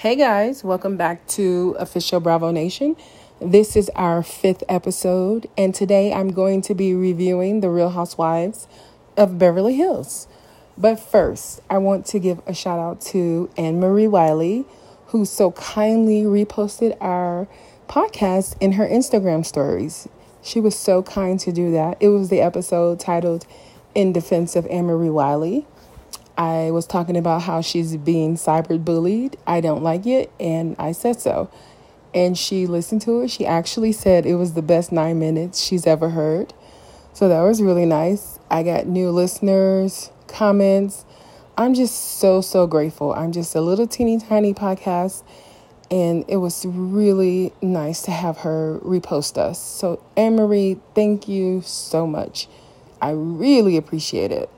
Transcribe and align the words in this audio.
Hey 0.00 0.16
guys, 0.16 0.64
welcome 0.64 0.96
back 0.96 1.26
to 1.26 1.76
Official 1.78 2.20
Bravo 2.20 2.50
Nation. 2.50 2.96
This 3.38 3.76
is 3.76 3.90
our 3.94 4.22
fifth 4.22 4.64
episode, 4.66 5.46
and 5.58 5.74
today 5.74 6.10
I'm 6.10 6.32
going 6.32 6.62
to 6.62 6.74
be 6.74 6.94
reviewing 6.94 7.60
The 7.60 7.68
Real 7.68 7.90
Housewives 7.90 8.66
of 9.18 9.38
Beverly 9.38 9.74
Hills. 9.74 10.26
But 10.78 10.98
first, 10.98 11.60
I 11.68 11.76
want 11.76 12.06
to 12.06 12.18
give 12.18 12.40
a 12.46 12.54
shout 12.54 12.78
out 12.78 13.02
to 13.12 13.50
Annemarie 13.58 14.08
Wiley, 14.08 14.64
who 15.08 15.26
so 15.26 15.50
kindly 15.50 16.22
reposted 16.22 16.96
our 16.98 17.46
podcast 17.86 18.56
in 18.58 18.72
her 18.72 18.88
Instagram 18.88 19.44
stories. 19.44 20.08
She 20.40 20.60
was 20.60 20.78
so 20.78 21.02
kind 21.02 21.38
to 21.40 21.52
do 21.52 21.72
that. 21.72 21.98
It 22.00 22.08
was 22.08 22.30
the 22.30 22.40
episode 22.40 23.00
titled 23.00 23.44
In 23.94 24.14
Defense 24.14 24.56
of 24.56 24.64
Annemarie 24.64 25.12
Wiley. 25.12 25.66
I 26.40 26.70
was 26.70 26.86
talking 26.86 27.18
about 27.18 27.42
how 27.42 27.60
she's 27.60 27.98
being 27.98 28.36
cyber 28.36 28.82
bullied. 28.82 29.36
I 29.46 29.60
don't 29.60 29.82
like 29.82 30.06
it, 30.06 30.32
and 30.40 30.74
I 30.78 30.92
said 30.92 31.20
so. 31.20 31.50
And 32.14 32.36
she 32.36 32.66
listened 32.66 33.02
to 33.02 33.20
it. 33.20 33.30
She 33.30 33.44
actually 33.44 33.92
said 33.92 34.24
it 34.24 34.36
was 34.36 34.54
the 34.54 34.62
best 34.62 34.90
nine 34.90 35.18
minutes 35.18 35.60
she's 35.60 35.86
ever 35.86 36.08
heard. 36.08 36.54
So 37.12 37.28
that 37.28 37.42
was 37.42 37.60
really 37.60 37.84
nice. 37.84 38.38
I 38.50 38.62
got 38.62 38.86
new 38.86 39.10
listeners, 39.10 40.10
comments. 40.28 41.04
I'm 41.58 41.74
just 41.74 42.18
so, 42.18 42.40
so 42.40 42.66
grateful. 42.66 43.12
I'm 43.12 43.32
just 43.32 43.54
a 43.54 43.60
little 43.60 43.86
teeny 43.86 44.18
tiny 44.18 44.54
podcast, 44.54 45.22
and 45.90 46.24
it 46.26 46.38
was 46.38 46.64
really 46.64 47.52
nice 47.60 48.00
to 48.04 48.12
have 48.12 48.38
her 48.38 48.80
repost 48.82 49.36
us. 49.36 49.60
So, 49.62 50.02
Annemarie, 50.16 50.80
thank 50.94 51.28
you 51.28 51.60
so 51.60 52.06
much. 52.06 52.48
I 52.98 53.10
really 53.10 53.76
appreciate 53.76 54.32
it. 54.32 54.48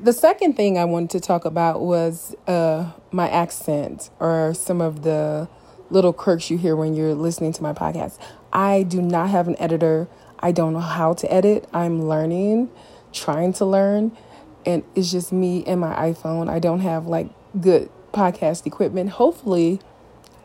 The 0.00 0.12
second 0.12 0.54
thing 0.54 0.78
I 0.78 0.84
wanted 0.84 1.10
to 1.10 1.20
talk 1.20 1.44
about 1.44 1.80
was 1.80 2.32
uh, 2.46 2.92
my 3.10 3.28
accent 3.28 4.10
or 4.20 4.54
some 4.54 4.80
of 4.80 5.02
the 5.02 5.48
little 5.90 6.12
quirks 6.12 6.50
you 6.50 6.56
hear 6.56 6.76
when 6.76 6.94
you're 6.94 7.14
listening 7.14 7.52
to 7.54 7.62
my 7.64 7.72
podcast. 7.72 8.16
I 8.52 8.84
do 8.84 9.02
not 9.02 9.30
have 9.30 9.48
an 9.48 9.56
editor. 9.58 10.06
I 10.38 10.52
don't 10.52 10.72
know 10.72 10.78
how 10.78 11.14
to 11.14 11.32
edit. 11.32 11.68
I'm 11.72 12.06
learning, 12.06 12.70
trying 13.12 13.52
to 13.54 13.64
learn, 13.64 14.16
and 14.64 14.84
it's 14.94 15.10
just 15.10 15.32
me 15.32 15.64
and 15.66 15.80
my 15.80 15.94
iPhone. 15.96 16.48
I 16.48 16.60
don't 16.60 16.80
have 16.80 17.06
like 17.06 17.26
good 17.60 17.90
podcast 18.12 18.66
equipment. 18.66 19.10
Hopefully, 19.10 19.80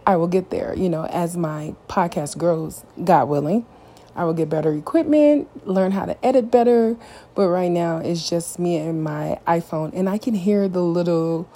I 0.08 0.16
will 0.16 0.28
get 0.28 0.50
there, 0.50 0.74
you 0.76 0.90
know, 0.90 1.06
as 1.06 1.38
my 1.38 1.76
podcast 1.88 2.40
grows, 2.40 2.84
God 3.04 3.30
willing. 3.30 3.68
I 4.16 4.26
will 4.26 4.34
get 4.34 4.50
better 4.50 4.74
equipment, 4.74 5.68
learn 5.68 5.92
how 5.92 6.06
to 6.06 6.26
edit 6.26 6.52
better. 6.52 6.96
But 7.36 7.50
right 7.50 7.72
now, 7.72 7.98
it's 7.98 8.30
just 8.30 8.60
me 8.60 8.78
and 8.78 9.04
my 9.04 9.40
iPhone, 9.48 9.92
and 9.94 10.10
I 10.10 10.18
can 10.18 10.36
hear 10.36 10.68
the 10.68 10.84
little 10.84 11.50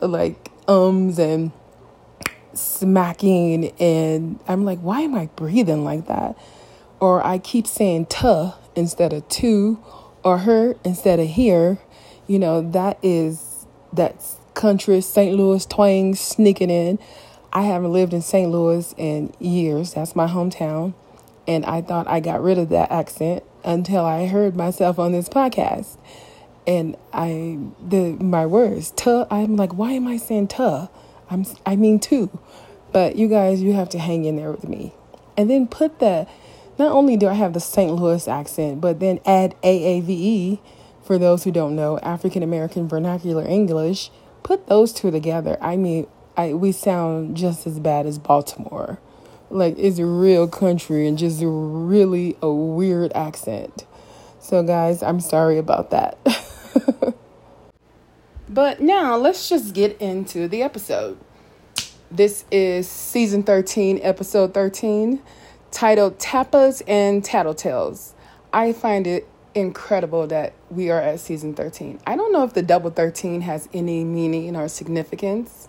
like 0.00 0.50
ums 0.68 1.18
and 1.18 1.52
smacking, 2.54 3.72
and 3.80 4.38
I'm 4.46 4.64
like, 4.64 4.80
why 4.80 5.00
am 5.00 5.14
I 5.14 5.26
breathing 5.36 5.84
like 5.84 6.06
that? 6.06 6.36
Or 7.00 7.24
I 7.26 7.38
keep 7.38 7.66
saying 7.66 8.06
tuh 8.06 8.52
instead 8.76 9.12
of 9.12 9.28
to, 9.28 9.82
or 10.22 10.38
her 10.38 10.76
instead 10.84 11.18
of 11.18 11.28
here. 11.28 11.78
You 12.26 12.38
know, 12.38 12.62
that 12.70 12.98
is 13.02 13.66
that's 13.92 14.36
country 14.54 15.00
St. 15.00 15.36
Louis 15.36 15.66
twang 15.66 16.14
sneaking 16.14 16.70
in. 16.70 16.98
I 17.52 17.62
haven't 17.62 17.92
lived 17.92 18.14
in 18.14 18.22
St. 18.22 18.50
Louis 18.50 18.94
in 18.96 19.34
years. 19.38 19.94
That's 19.94 20.16
my 20.16 20.26
hometown. 20.26 20.94
And 21.46 21.64
I 21.64 21.82
thought 21.82 22.06
I 22.08 22.20
got 22.20 22.42
rid 22.42 22.58
of 22.58 22.68
that 22.70 22.90
accent 22.90 23.42
until 23.64 24.04
I 24.04 24.26
heard 24.26 24.56
myself 24.56 24.98
on 24.98 25.12
this 25.12 25.28
podcast. 25.28 25.98
And 26.66 26.96
I 27.12 27.58
the 27.84 28.12
my 28.20 28.46
words, 28.46 28.92
tuh, 28.92 29.26
I'm 29.30 29.56
like, 29.56 29.74
why 29.74 29.92
am 29.92 30.06
I 30.06 30.16
saying 30.16 30.48
tuh? 30.48 30.88
I'm 31.30 31.44
I 31.66 31.76
mean 31.76 31.98
too. 31.98 32.38
But 32.92 33.16
you 33.16 33.26
guys, 33.28 33.62
you 33.62 33.72
have 33.72 33.88
to 33.90 33.98
hang 33.98 34.24
in 34.24 34.36
there 34.36 34.52
with 34.52 34.68
me. 34.68 34.92
And 35.36 35.50
then 35.50 35.66
put 35.66 35.98
the 35.98 36.28
not 36.78 36.92
only 36.92 37.16
do 37.16 37.28
I 37.28 37.34
have 37.34 37.52
the 37.52 37.60
St. 37.60 37.92
Louis 37.92 38.28
accent, 38.28 38.80
but 38.80 39.00
then 39.00 39.20
add 39.24 39.54
AAVE 39.62 40.60
for 41.02 41.18
those 41.18 41.44
who 41.44 41.50
don't 41.50 41.74
know, 41.74 41.98
African 41.98 42.42
American 42.42 42.88
Vernacular 42.88 43.44
English. 43.46 44.10
Put 44.42 44.66
those 44.66 44.92
two 44.92 45.10
together. 45.10 45.58
I 45.60 45.76
mean, 45.76 46.06
I 46.36 46.54
we 46.54 46.72
sound 46.72 47.36
just 47.36 47.66
as 47.66 47.80
bad 47.80 48.06
as 48.06 48.18
Baltimore. 48.18 48.98
Like 49.52 49.78
it's 49.78 50.00
real 50.00 50.48
country 50.48 51.06
and 51.06 51.18
just 51.18 51.42
really 51.44 52.38
a 52.40 52.50
weird 52.50 53.12
accent. 53.14 53.84
So 54.40 54.62
guys, 54.62 55.02
I'm 55.02 55.20
sorry 55.20 55.58
about 55.58 55.90
that. 55.90 56.16
but 58.48 58.80
now 58.80 59.14
let's 59.16 59.50
just 59.50 59.74
get 59.74 60.00
into 60.00 60.48
the 60.48 60.62
episode. 60.62 61.18
This 62.10 62.46
is 62.50 62.88
season 62.88 63.42
13, 63.42 64.00
episode 64.02 64.54
13, 64.54 65.20
titled 65.70 66.18
Tapas 66.18 66.80
and 66.88 67.22
Tattletales. 67.22 68.14
I 68.54 68.72
find 68.72 69.06
it 69.06 69.28
incredible 69.54 70.26
that 70.28 70.54
we 70.70 70.88
are 70.88 71.00
at 71.00 71.20
season 71.20 71.54
13. 71.54 72.00
I 72.06 72.16
don't 72.16 72.32
know 72.32 72.42
if 72.44 72.54
the 72.54 72.62
double 72.62 72.90
13 72.90 73.42
has 73.42 73.68
any 73.74 74.02
meaning 74.02 74.56
or 74.56 74.68
significance 74.68 75.68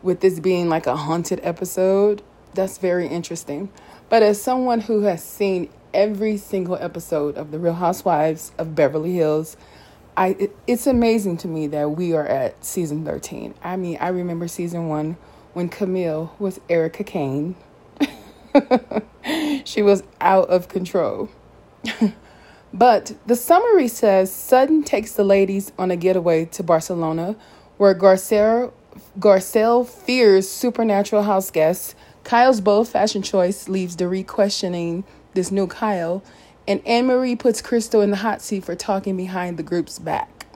with 0.00 0.20
this 0.20 0.38
being 0.38 0.68
like 0.68 0.86
a 0.86 0.96
haunted 0.96 1.40
episode 1.42 2.22
that's 2.56 2.78
very 2.78 3.06
interesting. 3.06 3.70
But 4.08 4.22
as 4.22 4.40
someone 4.40 4.80
who 4.80 5.02
has 5.02 5.22
seen 5.22 5.68
every 5.94 6.36
single 6.36 6.76
episode 6.76 7.36
of 7.36 7.50
The 7.50 7.58
Real 7.58 7.74
Housewives 7.74 8.52
of 8.58 8.74
Beverly 8.74 9.14
Hills, 9.14 9.56
I 10.16 10.28
it, 10.38 10.56
it's 10.66 10.86
amazing 10.86 11.36
to 11.38 11.48
me 11.48 11.66
that 11.68 11.92
we 11.92 12.14
are 12.14 12.26
at 12.26 12.64
season 12.64 13.04
13. 13.04 13.54
I 13.62 13.76
mean, 13.76 13.98
I 14.00 14.08
remember 14.08 14.48
season 14.48 14.88
1 14.88 15.16
when 15.52 15.68
Camille 15.68 16.34
was 16.38 16.60
Erica 16.68 17.04
Kane. 17.04 17.54
she 19.64 19.82
was 19.82 20.02
out 20.20 20.48
of 20.48 20.68
control. 20.68 21.28
but 22.72 23.14
the 23.26 23.36
summary 23.36 23.88
says 23.88 24.32
Sutton 24.32 24.82
takes 24.82 25.12
the 25.12 25.24
ladies 25.24 25.72
on 25.78 25.90
a 25.90 25.96
getaway 25.96 26.46
to 26.46 26.62
Barcelona 26.62 27.36
where 27.76 27.94
Garcelle 27.94 28.72
Garcelle 29.18 29.86
fears 29.86 30.48
supernatural 30.48 31.22
house 31.22 31.50
guests 31.50 31.94
Kyle's 32.26 32.60
bold 32.60 32.88
fashion 32.88 33.22
choice 33.22 33.68
leaves 33.68 33.94
Dorit 33.94 34.26
questioning 34.26 35.04
this 35.34 35.52
new 35.52 35.68
Kyle, 35.68 36.24
and 36.66 36.84
Annemarie 36.84 37.38
puts 37.38 37.62
Crystal 37.62 38.00
in 38.00 38.10
the 38.10 38.16
hot 38.16 38.42
seat 38.42 38.64
for 38.64 38.74
talking 38.74 39.16
behind 39.16 39.56
the 39.56 39.62
group's 39.62 40.00
back. 40.00 40.46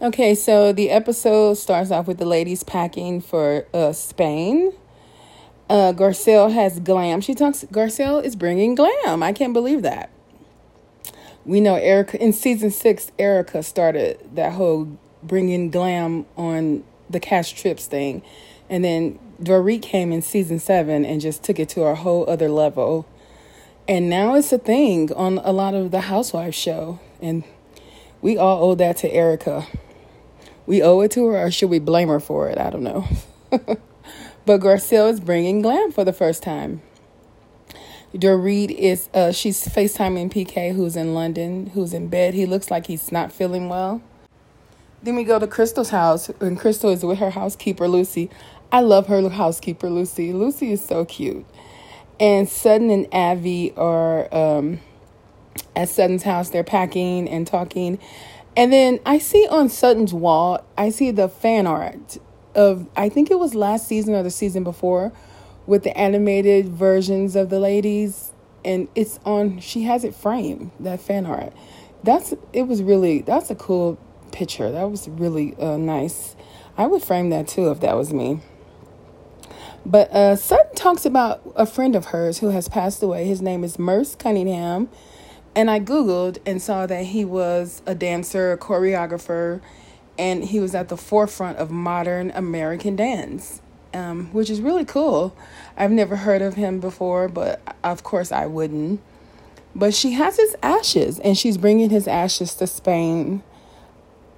Okay, 0.00 0.34
so 0.34 0.72
the 0.72 0.88
episode 0.88 1.58
starts 1.58 1.90
off 1.90 2.06
with 2.06 2.16
the 2.16 2.24
ladies 2.24 2.62
packing 2.62 3.20
for 3.20 3.66
uh, 3.74 3.92
Spain. 3.92 4.72
Uh, 5.68 5.92
Garcelle 5.92 6.50
has 6.50 6.80
glam. 6.80 7.20
She 7.20 7.34
talks. 7.34 7.62
Garcelle 7.64 8.24
is 8.24 8.34
bringing 8.34 8.74
glam. 8.74 9.22
I 9.22 9.34
can't 9.34 9.52
believe 9.52 9.82
that. 9.82 10.08
We 11.44 11.60
know 11.60 11.74
Erika 11.74 12.18
in 12.22 12.32
season 12.32 12.70
six. 12.70 13.12
Erika 13.18 13.62
started 13.62 14.26
that 14.36 14.54
whole 14.54 14.96
bringing 15.22 15.68
glam 15.68 16.24
on 16.34 16.82
the 17.10 17.20
cash 17.20 17.52
trips 17.52 17.86
thing, 17.86 18.22
and 18.68 18.84
then 18.84 19.18
Dorit 19.42 19.82
came 19.82 20.12
in 20.12 20.22
season 20.22 20.58
seven 20.58 21.04
and 21.04 21.20
just 21.20 21.42
took 21.42 21.58
it 21.58 21.68
to 21.70 21.82
a 21.82 21.94
whole 21.94 22.28
other 22.28 22.48
level. 22.48 23.06
And 23.88 24.10
now 24.10 24.34
it's 24.34 24.52
a 24.52 24.58
thing 24.58 25.12
on 25.12 25.38
a 25.38 25.52
lot 25.52 25.74
of 25.74 25.90
the 25.90 26.02
Housewives 26.02 26.56
show. 26.56 26.98
And 27.20 27.44
we 28.20 28.36
all 28.36 28.70
owe 28.70 28.74
that 28.74 28.96
to 28.98 29.12
Erika. 29.12 29.66
We 30.66 30.82
owe 30.82 31.00
it 31.00 31.12
to 31.12 31.26
her, 31.26 31.46
or 31.46 31.50
should 31.50 31.70
we 31.70 31.78
blame 31.78 32.08
her 32.08 32.18
for 32.18 32.48
it? 32.48 32.58
I 32.58 32.70
don't 32.70 32.82
know. 32.82 33.06
but 33.50 34.60
Garcelle 34.60 35.10
is 35.10 35.20
bringing 35.20 35.62
glam 35.62 35.92
for 35.92 36.04
the 36.04 36.12
first 36.12 36.42
time. 36.42 36.82
Dorit 38.14 38.70
is, 38.70 39.08
uh, 39.14 39.30
she's 39.30 39.68
FaceTiming 39.68 40.32
PK, 40.32 40.74
who's 40.74 40.96
in 40.96 41.14
London, 41.14 41.66
who's 41.66 41.92
in 41.92 42.08
bed. 42.08 42.34
He 42.34 42.46
looks 42.46 42.70
like 42.70 42.86
he's 42.86 43.12
not 43.12 43.30
feeling 43.30 43.68
well. 43.68 44.02
Then 45.02 45.14
we 45.14 45.22
go 45.22 45.38
to 45.38 45.46
Crystal's 45.46 45.90
house, 45.90 46.30
and 46.40 46.58
Crystal 46.58 46.90
is 46.90 47.04
with 47.04 47.18
her 47.18 47.30
housekeeper, 47.30 47.86
Lucy. 47.86 48.30
I 48.72 48.80
love 48.80 49.06
her 49.06 49.28
housekeeper, 49.28 49.88
Lucy. 49.88 50.32
Lucy 50.32 50.72
is 50.72 50.84
so 50.84 51.04
cute. 51.04 51.46
And 52.18 52.48
Sutton 52.48 52.90
and 52.90 53.06
Avi 53.12 53.72
are 53.76 54.34
um, 54.34 54.80
at 55.74 55.88
Sutton's 55.88 56.22
house. 56.22 56.50
They're 56.50 56.64
packing 56.64 57.28
and 57.28 57.46
talking. 57.46 57.98
And 58.56 58.72
then 58.72 59.00
I 59.04 59.18
see 59.18 59.46
on 59.50 59.68
Sutton's 59.68 60.14
wall, 60.14 60.64
I 60.76 60.90
see 60.90 61.10
the 61.10 61.28
fan 61.28 61.66
art 61.66 62.18
of, 62.54 62.88
I 62.96 63.08
think 63.08 63.30
it 63.30 63.38
was 63.38 63.54
last 63.54 63.86
season 63.86 64.14
or 64.14 64.22
the 64.22 64.30
season 64.30 64.64
before, 64.64 65.12
with 65.66 65.82
the 65.82 65.96
animated 65.96 66.68
versions 66.68 67.36
of 67.36 67.50
the 67.50 67.60
ladies. 67.60 68.32
And 68.64 68.88
it's 68.94 69.20
on, 69.24 69.60
she 69.60 69.82
has 69.82 70.04
it 70.04 70.14
framed, 70.14 70.72
that 70.80 71.00
fan 71.00 71.26
art. 71.26 71.52
That's, 72.02 72.34
it 72.52 72.62
was 72.62 72.82
really, 72.82 73.20
that's 73.20 73.50
a 73.50 73.54
cool 73.54 73.98
picture. 74.32 74.72
That 74.72 74.90
was 74.90 75.08
really 75.08 75.54
uh, 75.56 75.76
nice. 75.76 76.34
I 76.76 76.86
would 76.86 77.02
frame 77.02 77.30
that 77.30 77.46
too 77.46 77.70
if 77.70 77.80
that 77.80 77.96
was 77.96 78.12
me. 78.12 78.40
But 79.86 80.10
uh, 80.10 80.34
Sutton 80.34 80.74
talks 80.74 81.06
about 81.06 81.40
a 81.54 81.64
friend 81.64 81.94
of 81.94 82.06
hers 82.06 82.38
who 82.38 82.48
has 82.48 82.68
passed 82.68 83.00
away. 83.04 83.24
His 83.24 83.40
name 83.40 83.62
is 83.62 83.78
Merce 83.78 84.16
Cunningham. 84.16 84.88
And 85.54 85.70
I 85.70 85.78
Googled 85.78 86.38
and 86.44 86.60
saw 86.60 86.86
that 86.86 87.04
he 87.04 87.24
was 87.24 87.82
a 87.86 87.94
dancer, 87.94 88.50
a 88.50 88.58
choreographer, 88.58 89.60
and 90.18 90.42
he 90.42 90.58
was 90.58 90.74
at 90.74 90.88
the 90.88 90.96
forefront 90.96 91.58
of 91.58 91.70
modern 91.70 92.32
American 92.32 92.96
dance, 92.96 93.62
um, 93.94 94.32
which 94.32 94.50
is 94.50 94.60
really 94.60 94.84
cool. 94.84 95.36
I've 95.76 95.92
never 95.92 96.16
heard 96.16 96.42
of 96.42 96.54
him 96.54 96.80
before, 96.80 97.28
but 97.28 97.60
of 97.84 98.02
course 98.02 98.32
I 98.32 98.46
wouldn't. 98.46 99.00
But 99.72 99.94
she 99.94 100.12
has 100.12 100.36
his 100.36 100.56
ashes, 100.64 101.20
and 101.20 101.38
she's 101.38 101.56
bringing 101.56 101.90
his 101.90 102.08
ashes 102.08 102.54
to 102.56 102.66
Spain. 102.66 103.44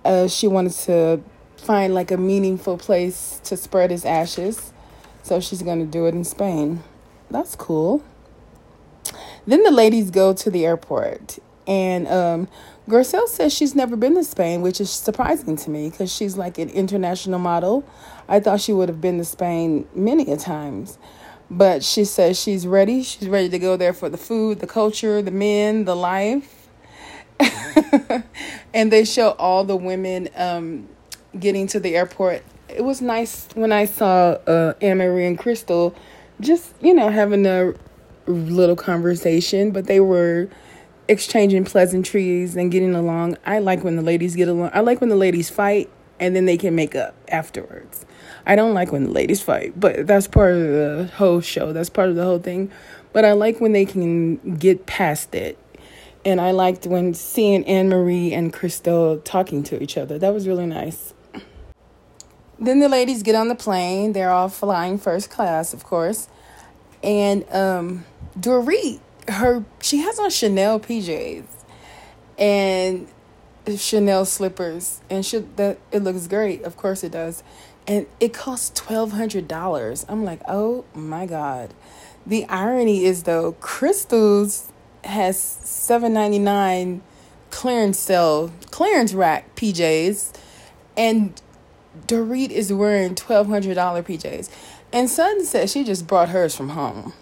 Uh, 0.05 0.29
she 0.29 0.47
wanted 0.47 0.73
to 0.73 1.23
find 1.57 1.95
like 1.95 2.11
a 2.11 2.19
meaningful 2.19 2.77
place 2.77 3.41
to 3.45 3.57
spread 3.57 3.91
his 3.91 4.05
ashes, 4.05 4.75
so 5.23 5.41
she's 5.41 5.63
going 5.63 5.81
to 5.81 5.87
do 5.87 6.07
it 6.07 6.15
in 6.15 6.25
Spain. 6.25 6.83
That's 7.31 7.55
cool. 7.55 8.03
Then 9.47 9.63
the 9.63 9.71
ladies 9.71 10.11
go 10.11 10.33
to 10.35 10.51
the 10.51 10.67
airport, 10.67 11.39
and 11.67 12.07
um, 12.09 12.49
Garcelle 12.89 13.29
says 13.29 13.53
she's 13.53 13.75
never 13.75 13.97
been 13.97 14.15
to 14.15 14.25
Spain, 14.25 14.63
which 14.63 14.81
is 14.81 14.91
surprising 14.91 15.57
to 15.57 15.71
me 15.71 15.91
because 15.91 16.13
she's 16.13 16.37
like 16.37 16.59
an 16.59 16.71
international 16.71 17.39
model. 17.39 17.89
I 18.29 18.41
thought 18.41 18.61
she 18.61 18.73
would 18.73 18.89
have 18.89 19.01
been 19.01 19.19
to 19.19 19.25
Spain 19.25 19.87
many 19.95 20.31
a 20.31 20.37
times. 20.37 20.99
But 21.51 21.83
she 21.83 22.05
says 22.05 22.41
she's 22.41 22.67
ready. 22.67 23.03
She's 23.03 23.29
ready 23.29 23.49
to 23.49 23.59
go 23.59 23.77
there 23.77 23.93
for 23.93 24.09
the 24.09 24.19
food, 24.19 24.61
the 24.61 24.67
culture, 24.67 25.23
the 25.23 25.31
men, 25.31 25.85
the 25.85 25.97
life. 25.97 26.69
and 28.75 28.93
they 28.93 29.05
show 29.05 29.31
all 29.33 29.65
the 29.65 29.77
women 29.77 30.29
um, 30.37 30.89
getting 31.39 31.67
to 31.69 31.81
the 31.81 31.97
airport. 31.97 32.43
It 32.69 32.85
was 32.85 33.01
nice 33.01 33.49
when 33.55 33.73
I 33.73 33.87
saw 33.87 34.33
uh, 34.47 34.75
Annemarie 34.81 35.27
and 35.27 35.39
Crystal 35.39 35.95
just, 36.41 36.75
you 36.81 36.95
know, 36.95 37.09
having 37.09 37.47
a 37.47 37.75
little 38.27 38.77
conversation, 38.77 39.71
but 39.71 39.87
they 39.87 40.01
were 40.01 40.49
exchanging 41.09 41.65
pleasantries 41.65 42.55
and 42.55 42.71
getting 42.71 42.95
along. 42.95 43.37
I 43.47 43.59
like 43.59 43.83
when 43.83 43.97
the 43.97 44.03
ladies 44.03 44.37
get 44.37 44.49
along. 44.49 44.71
I 44.75 44.81
like 44.81 45.01
when 45.01 45.11
the 45.11 45.17
ladies 45.17 45.49
fight 45.49 45.91
and 46.21 46.37
then 46.37 46.45
they 46.45 46.59
can 46.59 46.75
make 46.75 46.95
up 46.95 47.15
afterwards. 47.29 48.05
I 48.47 48.57
don't 48.57 48.75
like 48.75 48.93
when 48.93 49.05
the 49.05 49.11
ladies 49.11 49.43
fight, 49.43 49.79
but 49.79 50.07
that's 50.07 50.29
part 50.29 50.53
of 50.53 50.61
the 50.61 51.11
whole 51.17 51.41
show. 51.41 51.73
That's 51.73 51.91
part 51.91 52.11
of 52.11 52.17
the 52.17 52.25
whole 52.25 52.39
thing. 52.39 52.71
But 53.13 53.25
I 53.25 53.33
like 53.33 53.61
when 53.61 53.73
they 53.73 53.85
can 53.85 54.57
get 54.57 54.87
past 54.87 55.35
it. 55.35 55.59
And 56.25 56.41
I 56.41 56.51
liked 56.51 56.87
when 56.87 57.15
seeing 57.15 57.65
Annemarie 57.65 58.33
and 58.33 58.53
Crystal 58.53 59.19
talking 59.19 59.63
to 59.65 59.83
each 59.83 59.97
other. 59.97 60.19
That 60.19 60.35
was 60.35 60.47
really 60.47 60.67
nice. 60.67 61.15
Then 62.59 62.81
the 62.81 62.89
ladies 62.89 63.23
get 63.23 63.35
on 63.35 63.49
the 63.49 63.55
plane. 63.55 64.13
They're 64.13 64.31
all 64.31 64.49
flying 64.49 64.99
first 64.99 65.31
class, 65.31 65.73
of 65.73 65.85
course. 65.85 66.29
And 67.03 67.45
um, 67.53 68.05
Dorit, 68.39 69.01
her 69.29 69.65
she 69.81 69.99
has 69.99 70.19
on 70.19 70.31
Chanel 70.31 70.81
PJs 70.81 71.45
and 72.39 73.09
Chanel 73.77 74.25
slippers, 74.25 75.01
and 75.09 75.25
she 75.25 75.39
that 75.57 75.79
it 75.93 76.03
looks 76.03 76.27
great. 76.27 76.63
Of 76.63 76.77
course 76.77 77.05
it 77.05 77.13
does 77.13 77.43
and 77.89 78.07
it 78.21 78.35
costs 78.35 78.79
$1200 78.81 80.05
i'm 80.09 80.25
like 80.25 80.41
oh 80.47 80.85
my 80.95 81.27
god 81.27 81.75
the 82.27 82.45
irony 82.45 83.05
is 83.05 83.25
though 83.25 83.53
crystals 83.53 84.71
has 85.03 85.41
799 85.41 87.01
clearance 87.51 87.99
sale 87.99 88.53
clearance 88.71 89.15
rack 89.15 89.57
pjs 89.57 90.33
and 90.97 91.41
dorit 92.07 92.51
is 92.51 92.73
wearing 92.73 93.15
$1200 93.15 93.75
pjs 93.75 94.51
and 94.93 95.11
sutton 95.11 95.45
said 95.45 95.69
she 95.69 95.85
just 95.85 96.07
brought 96.07 96.31
hers 96.31 96.55
from 96.55 96.71
home 96.71 97.13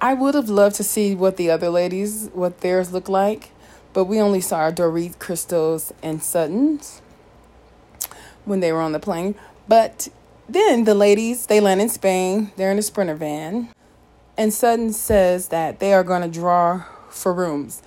i 0.00 0.14
would 0.14 0.34
have 0.34 0.48
loved 0.48 0.76
to 0.76 0.84
see 0.84 1.14
what 1.14 1.36
the 1.36 1.50
other 1.50 1.70
ladies 1.70 2.28
what 2.32 2.60
theirs 2.60 2.92
look 2.92 3.08
like 3.08 3.50
but 3.92 4.04
we 4.04 4.20
only 4.20 4.40
saw 4.40 4.70
dorit 4.70 5.18
crystals 5.18 5.92
and 6.02 6.22
sutton's 6.22 7.00
when 8.44 8.60
they 8.60 8.72
were 8.72 8.80
on 8.80 8.92
the 8.92 9.00
plane 9.00 9.34
but 9.68 10.08
then 10.50 10.82
the 10.82 10.96
ladies, 10.96 11.46
they 11.46 11.60
land 11.60 11.80
in 11.80 11.88
Spain. 11.88 12.50
They're 12.56 12.72
in 12.72 12.78
a 12.78 12.82
sprinter 12.82 13.14
van. 13.14 13.68
And 14.36 14.52
Sutton 14.52 14.92
says 14.92 15.46
that 15.48 15.78
they 15.78 15.92
are 15.92 16.02
going 16.02 16.22
to 16.22 16.28
draw 16.28 16.86
for 17.08 17.32
rooms. 17.32 17.80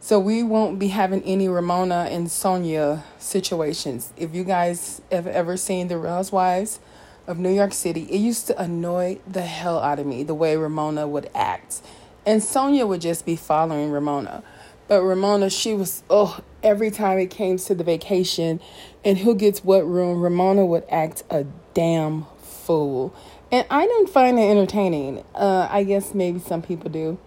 So 0.00 0.20
we 0.20 0.44
won't 0.44 0.78
be 0.78 0.88
having 0.88 1.22
any 1.24 1.48
Ramona 1.48 2.08
and 2.10 2.28
Sonja 2.28 3.02
situations. 3.18 4.12
If 4.16 4.32
you 4.34 4.44
guys 4.44 5.02
have 5.10 5.26
ever 5.26 5.56
seen 5.56 5.88
The 5.88 5.98
Real 5.98 6.12
Housewives 6.12 6.78
of 7.26 7.38
New 7.38 7.52
York 7.52 7.72
City, 7.72 8.02
it 8.04 8.18
used 8.18 8.46
to 8.46 8.58
annoy 8.60 9.18
the 9.26 9.42
hell 9.42 9.80
out 9.80 9.98
of 9.98 10.06
me 10.06 10.22
the 10.22 10.34
way 10.34 10.56
Ramona 10.56 11.08
would 11.08 11.28
act. 11.34 11.82
And 12.24 12.40
Sonja 12.40 12.86
would 12.86 13.00
just 13.00 13.26
be 13.26 13.34
following 13.34 13.90
Ramona. 13.90 14.44
But 14.86 15.02
Ramona, 15.02 15.50
she 15.50 15.74
was, 15.74 16.04
oh, 16.08 16.40
every 16.62 16.90
time 16.90 17.18
it 17.18 17.30
came 17.30 17.58
to 17.58 17.74
the 17.74 17.84
vacation 17.84 18.60
and 19.04 19.18
who 19.18 19.34
gets 19.34 19.64
what 19.64 19.86
room, 19.86 20.22
Ramona 20.22 20.64
would 20.64 20.84
act 20.88 21.24
a 21.28 21.44
damn 21.74 22.24
fool. 22.40 23.14
And 23.50 23.66
I 23.68 23.86
didn't 23.86 24.10
find 24.10 24.38
it 24.38 24.42
entertaining. 24.42 25.24
Uh, 25.34 25.66
I 25.70 25.82
guess 25.82 26.14
maybe 26.14 26.38
some 26.38 26.62
people 26.62 26.88
do. 26.88 27.18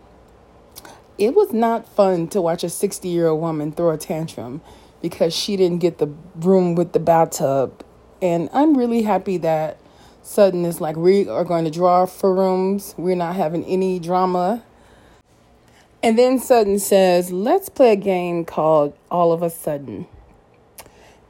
It 1.22 1.36
was 1.36 1.54
not 1.54 1.88
fun 1.88 2.28
to 2.30 2.42
watch 2.42 2.64
a 2.64 2.70
60 2.70 3.08
year 3.08 3.28
old 3.28 3.42
woman 3.42 3.72
throw 3.72 3.92
a 3.92 3.98
tantrum 3.98 4.62
because 5.02 5.34
she 5.34 5.56
didn't 5.56 5.80
get 5.80 6.00
the 6.00 6.08
room 6.36 6.76
with 6.76 6.94
the 6.94 7.00
bathtub. 7.00 7.86
And 8.22 8.50
I'm 8.54 8.78
really 8.78 9.04
happy 9.04 9.38
that 9.38 9.78
Sutton 10.24 10.66
is 10.66 10.82
like, 10.82 10.96
we 10.96 11.28
are 11.30 11.44
going 11.44 11.66
to 11.66 11.72
draw 11.72 12.06
for 12.06 12.34
rooms. 12.34 12.94
We're 12.98 13.16
not 13.16 13.36
having 13.36 13.64
any 13.66 14.00
drama 14.00 14.64
and 16.04 16.18
then 16.18 16.40
Sutton 16.40 16.80
says, 16.80 17.32
let's 17.32 17.70
play 17.70 17.92
a 17.92 17.96
game 17.96 18.44
called 18.44 18.98
All 19.12 19.32
of 19.32 19.44
a 19.44 19.52
Sudden. 19.52 20.08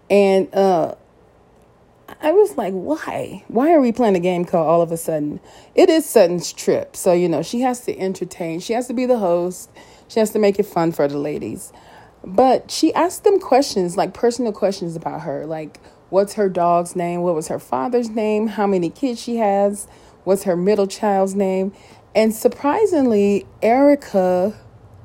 And 0.10 0.54
uh, 0.56 0.96
I 2.24 2.32
was 2.34 2.56
like, 2.56 2.74
why? 2.74 3.44
Why 3.48 3.74
are 3.74 3.82
we 3.82 3.92
playing 3.92 4.16
a 4.16 4.20
game 4.20 4.46
called 4.46 4.68
All 4.68 4.84
of 4.84 4.92
a 4.92 4.98
Sudden? 4.98 5.40
It 5.74 5.90
is 5.90 6.06
Sutton's 6.06 6.54
trip. 6.54 6.96
So, 6.96 7.14
you 7.14 7.28
know, 7.28 7.42
she 7.42 7.62
has 7.62 7.82
to 7.86 7.98
entertain, 7.98 8.60
she 8.60 8.74
has 8.74 8.88
to 8.88 8.94
be 8.94 9.08
the 9.08 9.18
host, 9.18 9.72
she 10.08 10.20
has 10.20 10.30
to 10.32 10.40
make 10.40 10.60
it 10.60 10.68
fun 10.68 10.92
for 10.92 11.08
the 11.08 11.18
ladies. 11.18 11.74
But 12.24 12.70
she 12.70 12.94
asked 12.94 13.24
them 13.24 13.40
questions, 13.40 13.98
like 13.98 14.14
personal 14.14 14.52
questions 14.52 14.96
about 14.96 15.22
her, 15.22 15.48
like 15.48 15.80
what's 16.12 16.34
her 16.34 16.48
dog's 16.48 16.96
name? 16.96 17.22
What 17.22 17.34
was 17.34 17.48
her 17.48 17.60
father's 17.60 18.10
name? 18.10 18.48
How 18.48 18.68
many 18.68 18.92
kids 18.92 19.20
she 19.20 19.38
has? 19.38 19.88
What's 20.24 20.44
her 20.44 20.56
middle 20.56 20.86
child's 20.86 21.34
name? 21.34 21.74
And 22.14 22.36
surprisingly, 22.36 23.48
Erika 23.64 24.54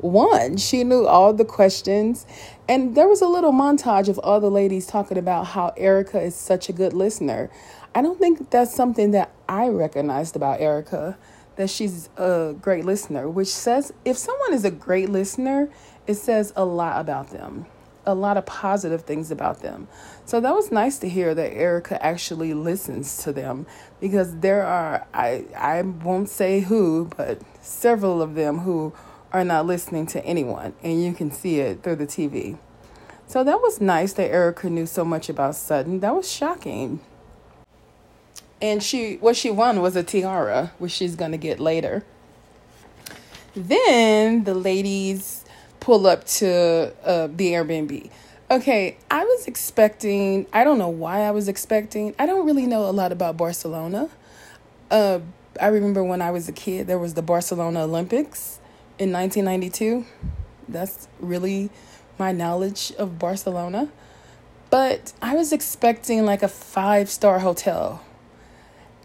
won. 0.00 0.56
She 0.56 0.84
knew 0.84 1.06
all 1.06 1.32
the 1.32 1.44
questions. 1.44 2.26
And 2.68 2.94
there 2.94 3.08
was 3.08 3.22
a 3.22 3.28
little 3.28 3.52
montage 3.52 4.08
of 4.08 4.42
the 4.42 4.50
ladies 4.50 4.86
talking 4.86 5.18
about 5.18 5.48
how 5.48 5.72
Erika 5.76 6.20
is 6.20 6.34
such 6.34 6.68
a 6.68 6.72
good 6.72 6.92
listener. 6.92 7.50
I 7.94 8.02
don't 8.02 8.18
think 8.18 8.50
that's 8.50 8.74
something 8.74 9.12
that 9.12 9.32
I 9.48 9.68
recognized 9.68 10.36
about 10.36 10.60
Erika, 10.60 11.16
that 11.56 11.70
she's 11.70 12.10
a 12.16 12.54
great 12.60 12.84
listener, 12.84 13.28
which 13.28 13.48
says 13.48 13.92
if 14.04 14.16
someone 14.16 14.52
is 14.52 14.64
a 14.64 14.70
great 14.70 15.08
listener, 15.08 15.70
it 16.06 16.14
says 16.14 16.52
a 16.56 16.64
lot 16.64 17.00
about 17.00 17.30
them 17.30 17.66
a 18.06 18.14
lot 18.14 18.36
of 18.36 18.46
positive 18.46 19.02
things 19.02 19.30
about 19.30 19.60
them. 19.60 19.88
So 20.24 20.40
that 20.40 20.54
was 20.54 20.70
nice 20.70 20.98
to 20.98 21.08
hear 21.08 21.34
that 21.34 21.52
Erika 21.52 22.02
actually 22.04 22.54
listens 22.54 23.22
to 23.24 23.32
them 23.32 23.66
because 24.00 24.38
there 24.38 24.64
are 24.64 25.06
I 25.12 25.44
I 25.56 25.82
won't 25.82 26.28
say 26.28 26.60
who, 26.60 27.10
but 27.16 27.42
several 27.60 28.22
of 28.22 28.34
them 28.34 28.60
who 28.60 28.94
are 29.36 29.44
not 29.44 29.66
listening 29.66 30.06
to 30.06 30.24
anyone 30.24 30.72
and 30.82 31.04
you 31.04 31.12
can 31.12 31.30
see 31.30 31.60
it 31.60 31.82
through 31.82 31.96
the 31.96 32.06
TV. 32.06 32.58
So 33.26 33.44
that 33.44 33.60
was 33.60 33.80
nice 33.80 34.14
that 34.14 34.30
Erika 34.30 34.70
knew 34.70 34.86
so 34.86 35.04
much 35.04 35.28
about 35.28 35.56
Sutton. 35.56 36.00
That 36.00 36.14
was 36.14 36.30
shocking. 36.30 37.00
And 38.62 38.82
she 38.82 39.16
what 39.16 39.36
she 39.36 39.50
won 39.50 39.82
was 39.82 39.94
a 39.94 40.02
tiara, 40.02 40.72
which 40.78 40.92
she's 40.92 41.16
to 41.16 41.36
get 41.36 41.60
later. 41.60 42.02
Then 43.54 44.44
the 44.44 44.54
ladies 44.54 45.44
pull 45.80 46.06
up 46.06 46.24
to 46.24 46.94
uh, 47.04 47.26
the 47.26 47.52
Airbnb. 47.52 48.10
Okay, 48.50 48.96
I 49.10 49.24
was 49.24 49.46
expecting, 49.46 50.46
I 50.52 50.62
don't 50.64 50.78
know 50.78 50.88
why 50.88 51.22
I 51.22 51.32
was 51.32 51.48
expecting, 51.48 52.14
I 52.18 52.26
don't 52.26 52.46
really 52.46 52.66
know 52.66 52.88
a 52.88 52.92
lot 52.92 53.10
about 53.12 53.36
Barcelona. 53.36 54.08
Uh, 54.90 55.18
I 55.60 55.66
remember 55.66 56.04
when 56.04 56.22
I 56.22 56.30
was 56.30 56.48
a 56.48 56.52
kid, 56.52 56.86
there 56.86 56.98
was 56.98 57.14
the 57.14 57.22
Barcelona 57.22 57.82
Olympics 57.82 58.60
in 58.98 59.12
1992. 59.12 60.04
That's 60.68 61.08
really 61.20 61.70
my 62.18 62.32
knowledge 62.32 62.92
of 62.98 63.18
Barcelona. 63.18 63.90
But 64.70 65.12
I 65.22 65.34
was 65.34 65.52
expecting 65.52 66.24
like 66.24 66.42
a 66.42 66.48
five 66.48 67.08
star 67.10 67.38
hotel. 67.40 68.02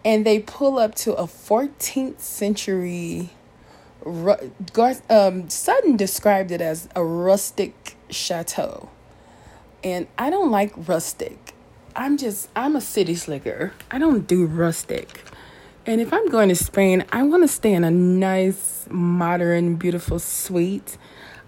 And 0.03 0.25
they 0.25 0.39
pull 0.39 0.79
up 0.79 0.95
to 0.95 1.13
a 1.13 1.23
14th 1.23 2.19
century 2.19 3.29
um, 4.05 5.49
Sutton 5.49 5.95
described 5.95 6.51
it 6.51 6.61
as 6.61 6.89
a 6.95 7.03
rustic 7.03 7.95
chateau. 8.09 8.89
And 9.83 10.07
I 10.17 10.29
don't 10.29 10.51
like 10.51 10.73
rustic. 10.75 11.53
I'm 11.95 12.17
just, 12.17 12.49
I'm 12.55 12.75
a 12.75 12.81
city 12.81 13.15
slicker. 13.15 13.73
I 13.89 13.99
don't 13.99 14.27
do 14.27 14.45
rustic. 14.45 15.23
And 15.85 15.99
if 15.99 16.13
I'm 16.13 16.27
going 16.29 16.49
to 16.49 16.55
Spain, 16.55 17.05
I 17.11 17.23
want 17.23 17.41
to 17.43 17.47
stay 17.47 17.73
in 17.73 17.83
a 17.83 17.89
nice, 17.89 18.85
modern, 18.91 19.75
beautiful 19.75 20.19
suite. 20.19 20.97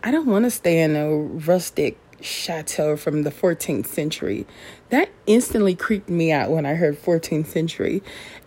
I 0.03 0.09
don't 0.09 0.25
want 0.25 0.45
to 0.45 0.51
stay 0.51 0.81
in 0.81 0.95
a 0.95 1.15
rustic 1.15 1.99
chateau 2.19 2.97
from 2.97 3.23
the 3.23 3.29
14th 3.29 3.85
century. 3.85 4.47
That 4.89 5.09
instantly 5.27 5.75
creeped 5.75 6.09
me 6.09 6.31
out 6.31 6.49
when 6.49 6.65
I 6.65 6.73
heard 6.73 6.99
14th 6.99 7.45
century. 7.45 8.01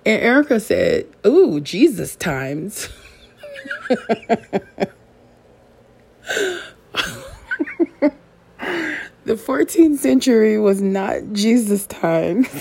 And 0.04 0.20
Erika 0.20 0.58
said, 0.58 1.06
Ooh, 1.24 1.60
Jesus 1.60 2.16
times. 2.16 2.88
the 3.88 4.90
14th 9.26 9.98
century 9.98 10.58
was 10.58 10.82
not 10.82 11.32
Jesus' 11.32 11.86
time. 11.86 12.44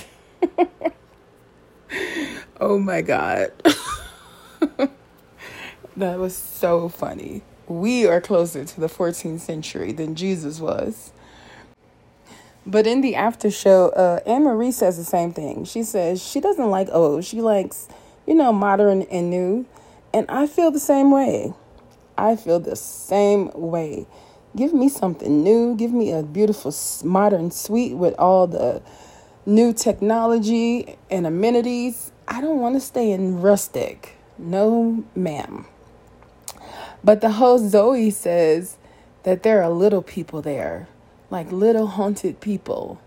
oh 2.59 2.79
my 2.79 3.01
God. 3.01 3.51
that 5.97 6.19
was 6.19 6.35
so 6.35 6.89
funny. 6.89 7.41
We 7.67 8.05
are 8.07 8.21
closer 8.21 8.63
to 8.63 8.79
the 8.79 8.87
14th 8.87 9.39
century 9.39 9.91
than 9.91 10.15
Jesus 10.15 10.59
was. 10.59 11.11
But 12.65 12.87
in 12.87 13.01
the 13.01 13.15
after 13.15 13.51
show, 13.51 13.89
uh, 13.89 14.21
Annemarie 14.27 14.73
says 14.73 14.97
the 14.97 15.03
same 15.03 15.33
thing. 15.33 15.65
She 15.65 15.83
says 15.83 16.23
she 16.23 16.39
doesn't 16.39 16.69
like 16.69 16.89
old. 16.91 17.23
She 17.23 17.41
likes, 17.41 17.87
you 18.25 18.33
know, 18.33 18.51
modern 18.51 19.03
and 19.03 19.29
new. 19.29 19.65
And 20.13 20.25
I 20.29 20.47
feel 20.47 20.71
the 20.71 20.79
same 20.79 21.11
way. 21.11 21.53
I 22.17 22.35
feel 22.35 22.59
the 22.59 22.75
same 22.75 23.51
way. 23.53 24.07
Give 24.55 24.73
me 24.73 24.89
something 24.89 25.43
new. 25.43 25.75
Give 25.75 25.91
me 25.91 26.11
a 26.11 26.23
beautiful 26.23 26.73
modern 27.03 27.51
suite 27.51 27.97
with 27.97 28.15
all 28.17 28.47
the 28.47 28.81
new 29.45 29.73
technology 29.73 30.95
and 31.11 31.27
amenities. 31.27 32.11
I 32.27 32.41
don't 32.41 32.59
want 32.59 32.75
to 32.75 32.81
stay 32.81 33.11
in 33.11 33.41
rustic. 33.41 34.15
No, 34.37 35.03
ma'am. 35.15 35.65
But 37.03 37.21
the 37.21 37.31
host 37.31 37.65
Zoe 37.65 38.09
says 38.09 38.77
that 39.23 39.43
there 39.43 39.61
are 39.61 39.69
little 39.69 40.01
people 40.01 40.41
there, 40.41 40.87
like 41.29 41.51
little 41.51 41.87
haunted 41.87 42.41
people, 42.41 42.99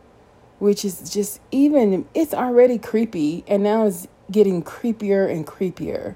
which 0.58 0.84
is 0.84 1.10
just 1.10 1.40
even, 1.50 2.06
it's 2.14 2.32
already 2.32 2.78
creepy, 2.78 3.44
and 3.46 3.62
now 3.62 3.86
it's 3.86 4.06
getting 4.30 4.62
creepier 4.62 5.30
and 5.30 5.46
creepier. 5.46 6.14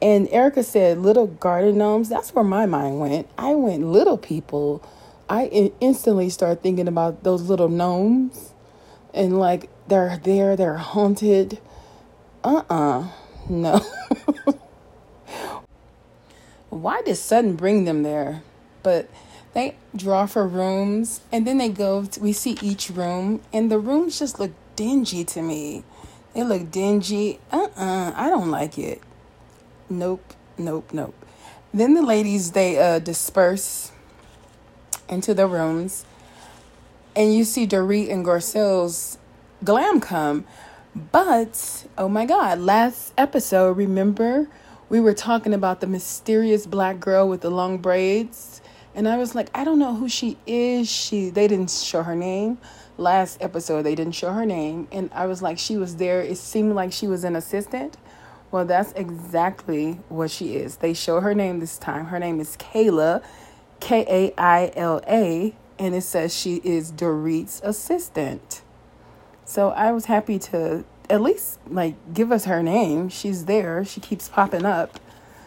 And 0.00 0.28
Erika 0.30 0.62
said, 0.62 0.98
little 0.98 1.26
garden 1.26 1.78
gnomes. 1.78 2.08
That's 2.08 2.34
where 2.34 2.44
my 2.44 2.66
mind 2.66 3.00
went. 3.00 3.28
I 3.36 3.54
went, 3.54 3.84
little 3.84 4.18
people. 4.18 4.82
I 5.28 5.72
instantly 5.80 6.30
start 6.30 6.62
thinking 6.62 6.88
about 6.88 7.24
those 7.24 7.42
little 7.42 7.68
gnomes 7.68 8.52
and 9.12 9.38
like 9.38 9.68
they're 9.88 10.18
there, 10.22 10.56
they're 10.56 10.76
haunted. 10.76 11.58
Uh 12.44 12.62
uh-uh. 12.68 13.00
uh 13.00 13.08
no. 13.48 13.80
Why 16.70 17.02
did 17.02 17.16
Sutton 17.16 17.56
bring 17.56 17.84
them 17.84 18.02
there? 18.02 18.42
But 18.82 19.08
they 19.54 19.76
draw 19.96 20.26
for 20.26 20.46
rooms 20.46 21.20
and 21.32 21.46
then 21.46 21.58
they 21.58 21.68
go, 21.68 22.04
to, 22.04 22.20
we 22.20 22.32
see 22.32 22.58
each 22.62 22.90
room, 22.90 23.40
and 23.52 23.70
the 23.70 23.78
rooms 23.78 24.18
just 24.18 24.38
look 24.38 24.52
dingy 24.76 25.24
to 25.24 25.42
me. 25.42 25.82
They 26.34 26.44
look 26.44 26.70
dingy. 26.70 27.40
Uh 27.50 27.68
uh-uh, 27.76 27.84
uh 27.84 28.12
I 28.14 28.28
don't 28.28 28.50
like 28.50 28.78
it. 28.78 29.02
Nope, 29.88 30.34
nope, 30.56 30.92
nope. 30.92 31.14
Then 31.72 31.94
the 31.94 32.02
ladies 32.02 32.52
they 32.52 32.78
uh, 32.78 32.98
disperse 32.98 33.92
into 35.08 35.34
the 35.34 35.46
rooms, 35.46 36.04
and 37.16 37.34
you 37.34 37.44
see 37.44 37.66
Dorit 37.66 38.12
and 38.12 38.24
Garcelle's 38.24 39.18
glam 39.64 40.00
come. 40.00 40.44
But 41.12 41.86
oh 41.96 42.08
my 42.08 42.26
God! 42.26 42.58
Last 42.58 43.12
episode, 43.16 43.76
remember 43.76 44.48
we 44.88 45.00
were 45.00 45.14
talking 45.14 45.54
about 45.54 45.80
the 45.80 45.86
mysterious 45.86 46.66
black 46.66 47.00
girl 47.00 47.28
with 47.28 47.40
the 47.40 47.50
long 47.50 47.78
braids, 47.78 48.60
and 48.94 49.08
I 49.08 49.16
was 49.16 49.34
like, 49.34 49.48
I 49.54 49.64
don't 49.64 49.78
know 49.78 49.94
who 49.94 50.08
she 50.08 50.36
is. 50.46 50.90
She 50.90 51.30
they 51.30 51.48
didn't 51.48 51.70
show 51.70 52.02
her 52.02 52.16
name. 52.16 52.58
Last 52.96 53.40
episode, 53.40 53.82
they 53.82 53.94
didn't 53.94 54.14
show 54.14 54.32
her 54.32 54.44
name, 54.44 54.88
and 54.90 55.10
I 55.12 55.26
was 55.26 55.40
like, 55.40 55.58
she 55.58 55.76
was 55.76 55.96
there. 55.96 56.20
It 56.20 56.36
seemed 56.36 56.74
like 56.74 56.92
she 56.92 57.06
was 57.06 57.22
an 57.22 57.36
assistant 57.36 57.96
well, 58.50 58.64
that's 58.64 58.92
exactly 58.92 60.00
what 60.08 60.30
she 60.30 60.56
is. 60.56 60.76
They 60.76 60.94
show 60.94 61.20
her 61.20 61.34
name 61.34 61.60
this 61.60 61.76
time. 61.76 62.06
Her 62.06 62.18
name 62.18 62.40
is 62.40 62.56
Kaila, 62.56 63.22
K 63.80 64.06
A 64.08 64.40
I 64.40 64.72
L 64.74 65.02
A, 65.06 65.54
and 65.78 65.94
it 65.94 66.02
says 66.02 66.34
she 66.34 66.60
is 66.64 66.90
Dorit's 66.90 67.60
assistant. 67.62 68.62
So 69.48 69.70
I 69.70 69.92
was 69.92 70.04
happy 70.04 70.38
to 70.40 70.84
at 71.08 71.22
least 71.22 71.58
like 71.70 71.94
give 72.12 72.30
us 72.30 72.44
her 72.44 72.62
name. 72.62 73.08
She's 73.08 73.46
there. 73.46 73.82
She 73.82 73.98
keeps 73.98 74.28
popping 74.28 74.66
up. 74.66 75.00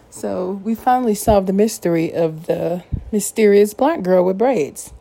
So 0.09 0.59
we 0.63 0.73
finally 0.73 1.13
solved 1.13 1.45
the 1.45 1.53
mystery 1.53 2.11
of 2.11 2.47
the 2.47 2.83
mysterious 3.11 3.75
black 3.75 4.01
girl 4.01 4.25
with 4.25 4.39
braids. 4.39 4.91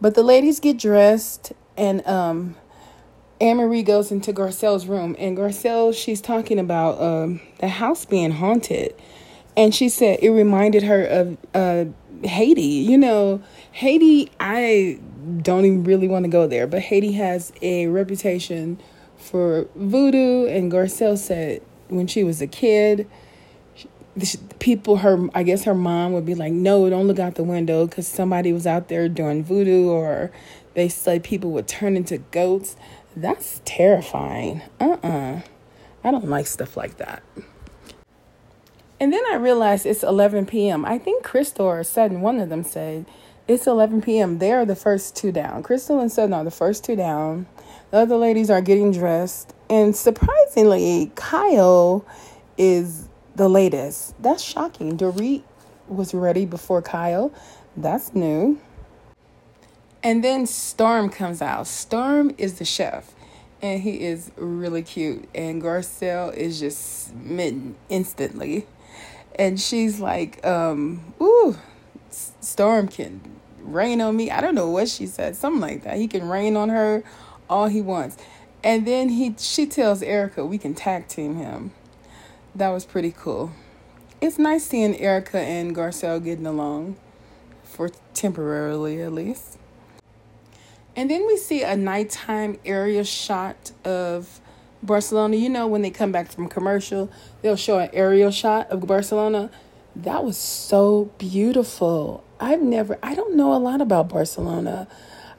But 0.00 0.14
the 0.14 0.22
ladies 0.22 0.60
get 0.60 0.78
dressed 0.78 1.52
and 1.76 2.06
um 2.06 2.54
Annemarie 3.40 3.84
goes 3.84 4.12
into 4.12 4.32
Garcelle's 4.32 4.86
room, 4.86 5.14
and 5.16 5.36
Garcelle, 5.36 5.94
she's 5.94 6.20
talking 6.20 6.58
about 6.58 7.00
um, 7.00 7.40
the 7.58 7.68
house 7.68 8.04
being 8.04 8.32
haunted. 8.32 8.94
And 9.56 9.72
she 9.72 9.88
said 9.88 10.18
it 10.22 10.30
reminded 10.30 10.82
her 10.84 11.04
of 11.04 11.36
uh, 11.54 11.84
Haiti. 12.22 12.62
You 12.62 12.98
know, 12.98 13.42
Haiti, 13.70 14.30
I 14.40 14.98
don't 15.42 15.64
even 15.64 15.84
really 15.84 16.08
want 16.08 16.24
to 16.24 16.30
go 16.30 16.46
there, 16.46 16.66
but 16.66 16.80
Haiti 16.80 17.12
has 17.12 17.52
a 17.62 17.86
reputation 17.86 18.80
for 19.16 19.66
voodoo. 19.74 20.46
And 20.46 20.70
Garcelle 20.70 21.18
said 21.18 21.62
when 21.88 22.06
she 22.06 22.24
was 22.24 22.40
a 22.40 22.46
kid, 22.46 23.08
people, 24.58 24.98
her, 24.98 25.28
I 25.34 25.42
guess 25.42 25.64
her 25.64 25.74
mom 25.74 26.12
would 26.12 26.26
be 26.26 26.34
like, 26.34 26.52
no, 26.52 26.88
don't 26.90 27.06
look 27.06 27.18
out 27.18 27.34
the 27.34 27.44
window 27.44 27.86
because 27.86 28.06
somebody 28.06 28.52
was 28.52 28.66
out 28.66 28.88
there 28.88 29.08
doing 29.08 29.44
voodoo, 29.44 29.88
or 29.88 30.30
they 30.74 30.88
said 30.88 31.24
people 31.24 31.50
would 31.52 31.68
turn 31.68 31.96
into 31.96 32.18
goats. 32.18 32.76
That's 33.16 33.60
terrifying. 33.64 34.62
Uh 34.80 34.96
uh-uh. 35.02 35.08
uh 35.08 35.40
I 36.04 36.10
don't 36.10 36.28
like 36.28 36.46
stuff 36.46 36.76
like 36.76 36.96
that. 36.98 37.22
And 39.00 39.12
then 39.12 39.22
I 39.30 39.34
realized 39.34 39.86
it's 39.86 40.02
11 40.02 40.46
p.m. 40.46 40.84
I 40.84 40.98
think 40.98 41.22
Crystal 41.22 41.66
or 41.66 41.84
Sutton, 41.84 42.20
one 42.20 42.40
of 42.40 42.48
them 42.48 42.64
said, 42.64 43.06
it's 43.48 43.66
11 43.66 44.02
p.m. 44.02 44.38
They 44.38 44.52
are 44.52 44.66
the 44.66 44.76
first 44.76 45.16
two 45.16 45.32
down. 45.32 45.62
Crystal 45.62 45.98
and 45.98 46.12
Sutton 46.12 46.34
are 46.34 46.44
the 46.44 46.50
first 46.50 46.84
two 46.84 46.94
down. 46.94 47.46
The 47.90 47.98
other 47.98 48.16
ladies 48.16 48.50
are 48.50 48.60
getting 48.60 48.92
dressed. 48.92 49.54
And 49.70 49.96
surprisingly, 49.96 51.10
Kyle 51.14 52.04
is 52.58 53.08
the 53.34 53.48
latest. 53.48 54.20
That's 54.22 54.42
shocking. 54.42 54.98
Dorit 54.98 55.42
was 55.88 56.12
ready 56.12 56.44
before 56.44 56.82
Kyle. 56.82 57.32
That's 57.74 58.14
new. 58.14 58.60
And 60.02 60.22
then 60.22 60.46
Storm 60.46 61.08
comes 61.08 61.40
out. 61.40 61.66
Storm 61.66 62.34
is 62.36 62.58
the 62.58 62.64
chef, 62.64 63.14
and 63.62 63.82
he 63.82 64.02
is 64.02 64.30
really 64.36 64.82
cute. 64.82 65.26
And 65.34 65.62
Garcelle 65.62 66.34
is 66.34 66.60
just 66.60 67.08
smitten 67.08 67.76
instantly. 67.88 68.66
And 69.36 69.58
she's 69.58 70.00
like, 70.00 70.44
um, 70.46 71.14
ooh, 71.20 71.56
Storm 72.10 72.88
can 72.88 73.37
rain 73.72 74.00
on 74.00 74.16
me. 74.16 74.30
I 74.30 74.40
don't 74.40 74.54
know 74.54 74.68
what 74.68 74.88
she 74.88 75.06
said, 75.06 75.36
something 75.36 75.60
like 75.60 75.84
that. 75.84 75.96
He 75.96 76.08
can 76.08 76.28
rain 76.28 76.56
on 76.56 76.68
her 76.68 77.02
all 77.48 77.68
he 77.68 77.80
wants. 77.80 78.16
And 78.62 78.86
then 78.86 79.10
he 79.10 79.34
she 79.38 79.66
tells 79.66 80.02
Erika 80.02 80.44
we 80.44 80.58
can 80.58 80.74
tag 80.74 81.08
team 81.08 81.36
him. 81.36 81.72
That 82.54 82.70
was 82.70 82.84
pretty 82.84 83.12
cool. 83.16 83.52
It's 84.20 84.38
nice 84.38 84.64
seeing 84.64 84.98
Erika 84.98 85.38
and 85.38 85.74
Garcelle 85.76 86.22
getting 86.22 86.46
along 86.46 86.96
for 87.62 87.90
temporarily 88.14 89.00
at 89.00 89.12
least. 89.12 89.58
And 90.96 91.08
then 91.08 91.26
we 91.26 91.36
see 91.36 91.62
a 91.62 91.76
nighttime 91.76 92.58
area 92.64 93.04
shot 93.04 93.70
of 93.84 94.40
Barcelona. 94.82 95.36
You 95.36 95.48
know, 95.48 95.68
when 95.68 95.82
they 95.82 95.90
come 95.90 96.10
back 96.10 96.32
from 96.32 96.48
commercial, 96.48 97.08
they'll 97.40 97.54
show 97.54 97.78
an 97.78 97.90
aerial 97.92 98.32
shot 98.32 98.68
of 98.70 98.84
Barcelona. 98.84 99.50
That 99.98 100.22
was 100.22 100.36
so 100.36 101.10
beautiful. 101.18 102.22
I've 102.38 102.62
never, 102.62 103.00
I 103.02 103.16
don't 103.16 103.34
know 103.34 103.52
a 103.52 103.58
lot 103.58 103.80
about 103.80 104.08
Barcelona. 104.08 104.86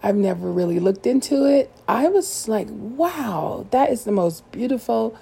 I've 0.03 0.17
never 0.17 0.51
really 0.51 0.81
looked 0.81 1.07
into 1.07 1.45
it. 1.45 1.71
I 1.87 2.09
was 2.09 2.49
like, 2.49 2.67
wow, 2.69 3.67
that 3.71 3.89
is 3.89 4.03
the 4.03 4.11
most 4.11 4.51
beautiful 4.51 5.17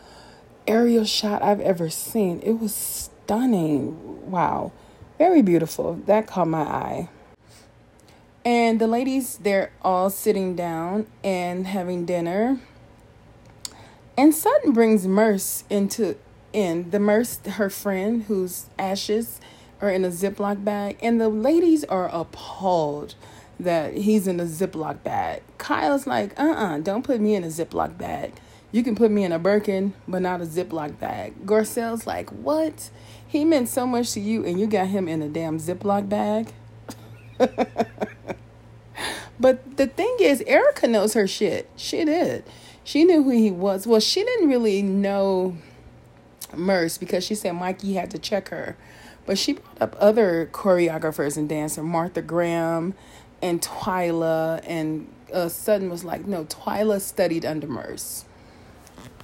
aerial 0.67 1.05
shot 1.05 1.43
I've 1.43 1.61
ever 1.61 1.87
seen. 1.87 2.41
It 2.41 2.53
was 2.53 2.73
stunning. 2.73 4.29
Wow. 4.29 4.71
Very 5.19 5.43
beautiful. 5.43 6.01
That 6.07 6.25
caught 6.25 6.47
my 6.47 6.61
eye. 6.61 7.09
And 8.43 8.81
the 8.81 8.87
ladies, 8.87 9.37
they're 9.37 9.71
all 9.83 10.09
sitting 10.09 10.55
down 10.55 11.05
and 11.23 11.67
having 11.67 12.05
dinner. 12.05 12.59
And 14.17 14.33
Sutton 14.33 14.71
brings 14.71 15.05
Merce 15.05 15.63
into 15.69 16.17
in 16.57 16.89
the 16.89 16.99
Merce, 16.99 17.37
her 17.45 17.69
friend, 17.69 18.23
whose 18.23 18.65
ashes 18.79 19.39
are 19.79 19.91
in 19.91 20.03
a 20.03 20.09
Ziploc 20.09 20.63
bag, 20.63 20.97
and 21.03 21.21
the 21.21 21.29
ladies 21.29 21.83
are 21.83 22.09
appalled 22.09 23.13
that 23.59 23.93
he's 23.93 24.27
in 24.27 24.39
a 24.39 24.45
Ziploc 24.45 25.03
bag. 25.03 25.43
Kyle's 25.59 26.07
like, 26.07 26.37
uh 26.39 26.43
uh-uh, 26.43 26.75
uh, 26.75 26.77
do 26.79 26.93
not 26.93 27.03
put 27.03 27.21
me 27.21 27.35
in 27.35 27.43
a 27.43 27.47
Ziploc 27.47 27.95
bag. 27.99 28.33
You 28.71 28.81
can 28.81 28.95
put 28.95 29.11
me 29.11 29.23
in 29.23 29.31
a 29.31 29.37
Birkin, 29.37 29.93
but 30.07 30.23
not 30.23 30.41
a 30.41 30.45
Ziploc 30.45 30.97
bag. 30.97 31.45
Garcelle's 31.45 32.07
like, 32.07 32.31
what? 32.31 32.89
He 33.27 33.45
meant 33.45 33.69
so 33.69 33.85
much 33.85 34.13
to 34.13 34.19
you, 34.19 34.43
and 34.43 34.59
you 34.59 34.65
got 34.65 34.87
him 34.87 35.07
in 35.07 35.21
a 35.21 35.29
damn 35.29 35.59
Ziploc 35.59 36.09
bag? 36.09 36.53
But 39.39 39.77
the 39.77 39.87
thing 39.87 40.17
is, 40.19 40.43
Erika 40.47 40.87
knows 40.87 41.13
her 41.13 41.27
shit. 41.27 41.69
She 41.75 42.03
did. 42.03 42.43
She 42.83 43.03
knew 43.03 43.21
who 43.23 43.29
he 43.29 43.51
was. 43.51 43.85
Well, 43.85 43.99
she 43.99 44.23
didn't 44.23 44.49
really 44.49 44.81
know 44.81 45.57
Merce 46.55 46.97
because 46.97 47.23
she 47.23 47.35
said 47.35 47.53
Mikey 47.53 47.93
had 47.93 48.11
to 48.11 48.17
check 48.17 48.49
her. 48.49 48.77
But 49.25 49.37
she 49.37 49.53
brought 49.53 49.81
up 49.81 49.95
other 49.99 50.49
choreographers 50.53 51.37
and 51.37 51.49
dancers, 51.49 51.83
Martha 51.83 52.21
Graham 52.21 52.93
and 53.41 53.61
Twyla. 53.61 54.61
And 54.65 55.11
uh, 55.33 55.49
Sutton 55.49 55.89
was 55.89 56.03
like, 56.03 56.25
no, 56.25 56.45
Twyla 56.45 57.01
studied 57.01 57.45
under 57.45 57.67
Merce. 57.67 58.25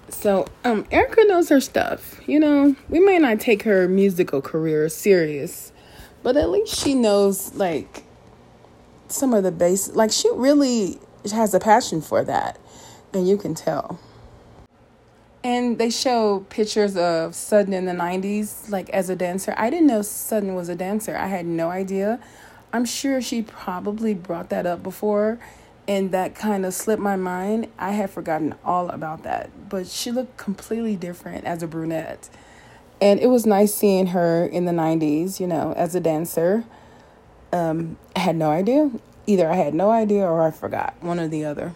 So, 0.09 0.45
um, 0.63 0.85
Erika 0.91 1.23
knows 1.25 1.49
her 1.49 1.61
stuff. 1.61 2.19
You 2.27 2.39
know, 2.39 2.75
we 2.89 2.99
may 2.99 3.17
not 3.17 3.39
take 3.39 3.63
her 3.63 3.87
musical 3.87 4.41
career 4.41 4.89
serious, 4.89 5.71
but 6.21 6.37
at 6.37 6.49
least 6.49 6.75
she 6.75 6.93
knows, 6.93 7.53
like, 7.55 8.03
some 9.07 9.33
of 9.33 9.43
the 9.43 9.51
base. 9.51 9.89
Like, 9.95 10.11
she 10.11 10.29
really 10.33 10.99
has 11.31 11.53
a 11.53 11.59
passion 11.59 12.01
for 12.01 12.23
that. 12.25 12.59
And 13.13 13.27
you 13.27 13.37
can 13.37 13.55
tell. 13.55 13.99
And 15.43 15.77
they 15.77 15.89
show 15.89 16.45
pictures 16.49 16.95
of 16.95 17.35
Sutton 17.35 17.73
in 17.73 17.85
the 17.85 17.91
90s, 17.91 18.69
like 18.69 18.89
as 18.91 19.09
a 19.09 19.15
dancer. 19.15 19.53
I 19.57 19.69
didn't 19.69 19.87
know 19.87 20.01
Sutton 20.01 20.55
was 20.55 20.69
a 20.69 20.75
dancer. 20.75 21.17
I 21.17 21.27
had 21.27 21.45
no 21.45 21.69
idea. 21.69 22.19
I'm 22.71 22.85
sure 22.85 23.21
she 23.21 23.41
probably 23.41 24.13
brought 24.13 24.49
that 24.49 24.65
up 24.65 24.81
before, 24.81 25.39
and 25.87 26.11
that 26.11 26.33
kind 26.33 26.65
of 26.65 26.73
slipped 26.73 27.01
my 27.01 27.17
mind. 27.17 27.67
I 27.77 27.91
had 27.91 28.09
forgotten 28.09 28.55
all 28.63 28.89
about 28.89 29.23
that. 29.23 29.49
But 29.69 29.87
she 29.87 30.11
looked 30.11 30.37
completely 30.37 30.95
different 30.95 31.43
as 31.43 31.61
a 31.61 31.67
brunette. 31.67 32.29
And 33.01 33.19
it 33.19 33.27
was 33.27 33.45
nice 33.45 33.73
seeing 33.73 34.07
her 34.07 34.45
in 34.45 34.63
the 34.63 34.71
90s, 34.71 35.41
you 35.41 35.47
know, 35.47 35.73
as 35.75 35.93
a 35.93 35.99
dancer. 35.99 36.63
Um, 37.51 37.97
I 38.15 38.19
had 38.19 38.37
no 38.37 38.49
idea. 38.49 38.91
Either 39.27 39.49
I 39.49 39.55
had 39.55 39.73
no 39.73 39.91
idea 39.91 40.25
or 40.25 40.41
I 40.41 40.51
forgot, 40.51 40.95
one 41.01 41.19
or 41.19 41.27
the 41.27 41.43
other. 41.43 41.73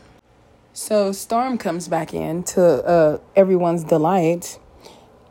So 0.80 1.12
Storm 1.12 1.58
comes 1.58 1.88
back 1.88 2.14
in 2.14 2.44
to 2.54 2.64
uh, 2.64 3.18
everyone's 3.36 3.84
delight. 3.84 4.60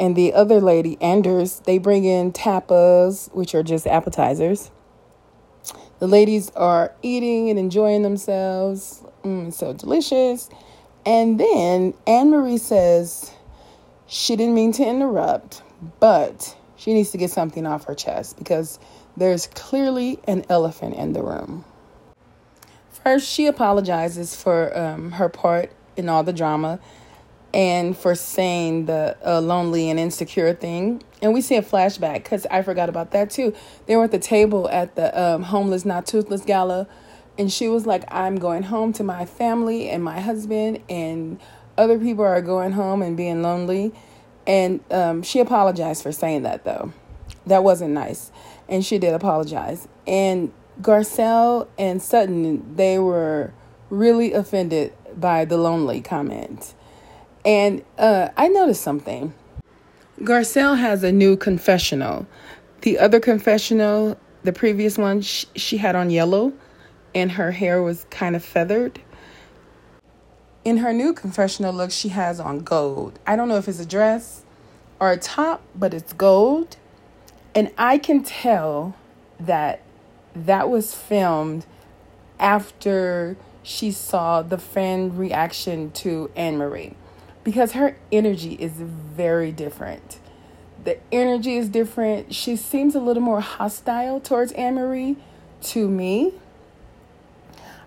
And 0.01 0.17
the 0.17 0.35
other 0.35 0.61
lady, 0.61 1.01
Anders, 1.01 1.61
they 1.61 1.79
bring 1.79 2.05
in 2.05 2.33
tapas, 2.33 3.33
which 3.33 3.55
are 3.55 3.63
just 3.63 3.87
appetizers. 3.87 4.73
The 6.01 6.09
ladies 6.09 6.51
are 6.57 6.93
eating 7.01 7.49
and 7.49 7.61
enjoying 7.61 8.03
themselves. 8.03 9.05
Mm, 9.23 9.53
so 9.53 9.73
delicious. 9.73 10.51
And 11.07 11.39
then 11.39 11.95
Anne 12.09 12.31
Marie 12.31 12.59
says 12.59 13.31
she 14.09 14.35
didn't 14.35 14.55
mean 14.55 14.73
to 14.73 14.85
interrupt, 14.85 15.63
but 16.01 16.57
she 16.75 16.93
needs 16.93 17.13
to 17.13 17.19
get 17.19 17.31
something 17.31 17.67
off 17.67 17.85
her 17.85 17.95
chest 17.95 18.37
because 18.37 18.81
there's 19.17 19.47
clearly 19.47 20.19
an 20.27 20.45
elephant 20.49 20.97
in 20.97 21.13
the 21.13 21.23
room. 21.23 21.65
First, 23.07 23.29
she 23.29 23.47
apologizes 23.47 24.35
for 24.35 24.77
um, 24.77 25.13
her 25.13 25.29
part 25.29 25.71
in 25.97 26.09
all 26.09 26.25
the 26.25 26.33
drama 26.33 26.81
and 27.55 27.97
for 27.97 28.17
saying 28.17 28.87
the 28.87 29.17
uh, 29.25 29.41
lonely 29.41 29.89
and 29.91 30.01
insecure 30.01 30.53
thing. 30.53 31.05
And 31.23 31.33
we 31.33 31.41
see 31.41 31.55
a 31.55 31.63
flashback 31.63 32.25
because 32.25 32.47
I 32.47 32.63
forgot 32.63 32.89
about 32.89 33.13
that 33.13 33.31
too. 33.31 33.55
They 33.87 33.95
were 33.95 34.03
at 34.03 34.11
the 34.11 34.19
table 34.19 34.69
at 34.71 34.97
the 34.97 35.17
um, 35.17 35.45
Homeless 35.45 35.85
Not 35.85 36.05
Toothless 36.09 36.45
Gala, 36.45 36.89
and 37.39 37.53
she 37.53 37.69
was 37.69 37.87
like, 37.87 38.03
I'm 38.13 38.41
going 38.41 38.65
home 38.65 38.93
to 38.95 39.05
my 39.05 39.25
family 39.25 39.89
and 39.89 40.03
my 40.03 40.19
husband, 40.19 40.81
and 40.89 41.39
other 41.79 42.01
people 42.01 42.25
are 42.25 42.43
going 42.43 42.73
home 42.73 43.03
and 43.03 43.17
being 43.17 43.41
lonely. 43.41 43.93
And 44.49 44.81
um, 44.91 45.23
she 45.23 45.39
apologized 45.39 46.03
for 46.03 46.11
saying 46.11 46.43
that 46.43 46.65
though. 46.65 46.93
That 47.47 47.63
wasn't 47.63 47.93
nice. 47.93 48.33
And 48.69 48.85
she 48.85 48.99
did 48.99 49.15
apologize. 49.15 49.87
And 50.09 50.53
Garcelle 50.81 51.69
and 51.79 52.03
Sutton, 52.03 52.77
they 52.77 52.99
were 52.99 53.53
really 53.91 54.33
offended 54.33 54.93
by 55.17 55.45
the 55.45 55.57
lonely 55.57 56.01
comment. 56.01 56.75
And 57.45 57.85
uh, 57.99 58.29
I 58.37 58.49
noticed 58.49 58.83
something. 58.83 59.33
Garcelle 60.21 60.79
has 60.79 61.03
a 61.03 61.13
new 61.13 61.37
confessional. 61.37 62.27
The 62.83 62.99
other 62.99 63.21
confessional, 63.21 64.19
the 64.43 64.53
previous 64.53 64.99
one, 64.99 65.21
she, 65.23 65.47
she 65.55 65.77
had 65.77 65.95
on 65.95 66.11
yellow 66.11 66.53
and 67.15 67.33
her 67.33 67.51
hair 67.51 67.83
was 67.83 68.05
kind 68.11 68.37
of 68.37 68.45
feathered. 68.45 69.01
In 70.65 70.79
her 70.79 70.93
new 70.93 71.15
confessional 71.15 71.73
look, 71.73 71.91
she 71.91 72.09
has 72.11 72.41
on 72.41 72.61
gold. 72.61 73.19
I 73.27 73.37
don't 73.37 73.49
know 73.49 73.57
if 73.57 73.69
it's 73.69 73.81
a 73.81 73.87
dress 73.87 74.45
or 75.01 75.13
a 75.13 75.17
top, 75.17 75.63
but 75.75 75.95
it's 75.95 76.13
gold. 76.13 76.77
And 77.55 77.71
I 77.79 77.97
can 77.97 78.23
tell 78.23 78.95
that 79.41 79.81
that 80.45 80.69
was 80.69 80.95
filmed 80.95 81.65
after 82.39 83.37
she 83.63 83.91
saw 83.91 84.43
the 84.43 84.59
fan 84.59 85.17
reaction 85.17 85.91
to 85.91 86.31
Annemarie 86.37 86.95
because 87.43 87.73
her 87.73 87.97
energy 88.13 88.55
is 88.55 88.73
very 88.73 89.51
different. 89.51 90.19
The 90.85 90.99
energy 91.11 91.57
is 91.57 91.69
different. 91.69 92.35
She 92.35 92.55
seems 92.55 92.95
a 92.95 93.01
little 93.01 93.23
more 93.23 93.41
hostile 93.41 94.21
towards 94.21 94.53
Annemarie 94.53 95.17
to 95.63 95.89
me. 95.89 96.35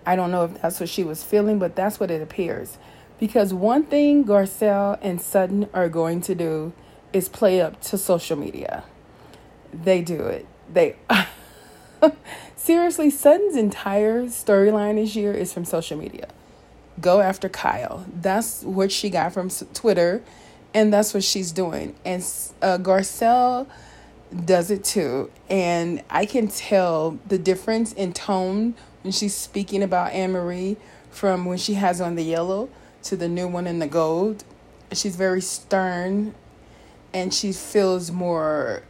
I 0.04 0.16
don't 0.16 0.30
know 0.30 0.44
if 0.44 0.60
that's 0.60 0.80
what 0.80 0.88
she 0.88 1.04
was 1.04 1.22
feeling, 1.22 1.58
but 1.58 1.76
that's 1.76 2.00
what 2.00 2.10
it 2.10 2.20
appears. 2.20 2.78
Because 3.18 3.54
one 3.54 3.84
thing 3.84 4.24
Garcelle 4.24 4.98
and 5.02 5.20
Sutton 5.20 5.68
are 5.72 5.88
going 5.88 6.20
to 6.22 6.34
do 6.34 6.72
is 7.12 7.28
play 7.28 7.60
up 7.60 7.80
to 7.82 7.98
social 7.98 8.36
media. 8.36 8.84
They 9.72 10.02
do 10.02 10.22
it. 10.26 10.46
They 10.72 10.96
Seriously, 12.56 13.10
Sutton's 13.10 13.56
entire 13.56 14.24
storyline 14.24 14.96
this 14.96 15.16
year 15.16 15.32
is 15.32 15.52
from 15.52 15.64
social 15.64 15.96
media. 15.96 16.28
Go 17.00 17.20
after 17.20 17.48
Kyle. 17.48 18.04
That's 18.12 18.62
what 18.62 18.92
she 18.92 19.10
got 19.10 19.32
from 19.32 19.50
Twitter, 19.74 20.22
and 20.74 20.92
that's 20.92 21.14
what 21.14 21.24
she's 21.24 21.52
doing. 21.52 21.94
And 22.04 22.22
uh, 22.60 22.78
Garcelle 22.78 23.66
does 24.44 24.70
it 24.70 24.84
too. 24.84 25.30
And 25.48 26.02
I 26.10 26.26
can 26.26 26.48
tell 26.48 27.18
the 27.26 27.38
difference 27.38 27.92
in 27.92 28.12
tone 28.12 28.74
when 29.02 29.12
she's 29.12 29.34
speaking 29.34 29.82
about 29.82 30.12
Annemarie 30.12 30.76
from 31.10 31.44
when 31.44 31.58
she 31.58 31.74
has 31.74 32.00
on 32.00 32.14
the 32.14 32.22
yellow 32.22 32.68
to 33.04 33.16
the 33.16 33.28
new 33.28 33.48
one 33.48 33.66
in 33.66 33.78
the 33.78 33.86
gold. 33.86 34.44
She's 34.92 35.16
very 35.16 35.40
stern 35.40 36.34
and 37.12 37.32
she 37.34 37.52
feels 37.52 38.10
more 38.12 38.82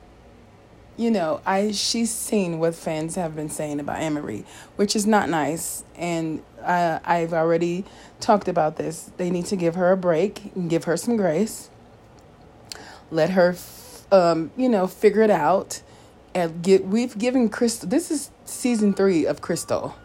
you 0.96 1.10
know, 1.10 1.40
I 1.46 1.72
she's 1.72 2.10
seen 2.10 2.58
what 2.58 2.74
fans 2.74 3.14
have 3.14 3.34
been 3.34 3.48
saying 3.48 3.80
about 3.80 4.00
Marie, 4.12 4.44
which 4.76 4.94
is 4.94 5.06
not 5.06 5.28
nice. 5.28 5.84
And 5.96 6.42
uh, 6.62 6.98
I've 7.04 7.32
already 7.32 7.84
talked 8.20 8.48
about 8.48 8.76
this. 8.76 9.10
They 9.16 9.30
need 9.30 9.46
to 9.46 9.56
give 9.56 9.74
her 9.76 9.92
a 9.92 9.96
break 9.96 10.54
and 10.54 10.68
give 10.68 10.84
her 10.84 10.96
some 10.96 11.16
grace. 11.16 11.70
Let 13.10 13.30
her, 13.30 13.56
um, 14.12 14.50
you 14.56 14.68
know, 14.68 14.86
figure 14.86 15.22
it 15.22 15.30
out. 15.30 15.82
And 16.34 16.62
get 16.62 16.86
we've 16.86 17.16
given 17.18 17.48
Crystal. 17.48 17.88
This 17.88 18.10
is 18.10 18.30
season 18.44 18.94
three 18.94 19.26
of 19.26 19.40
Crystal. 19.40 19.96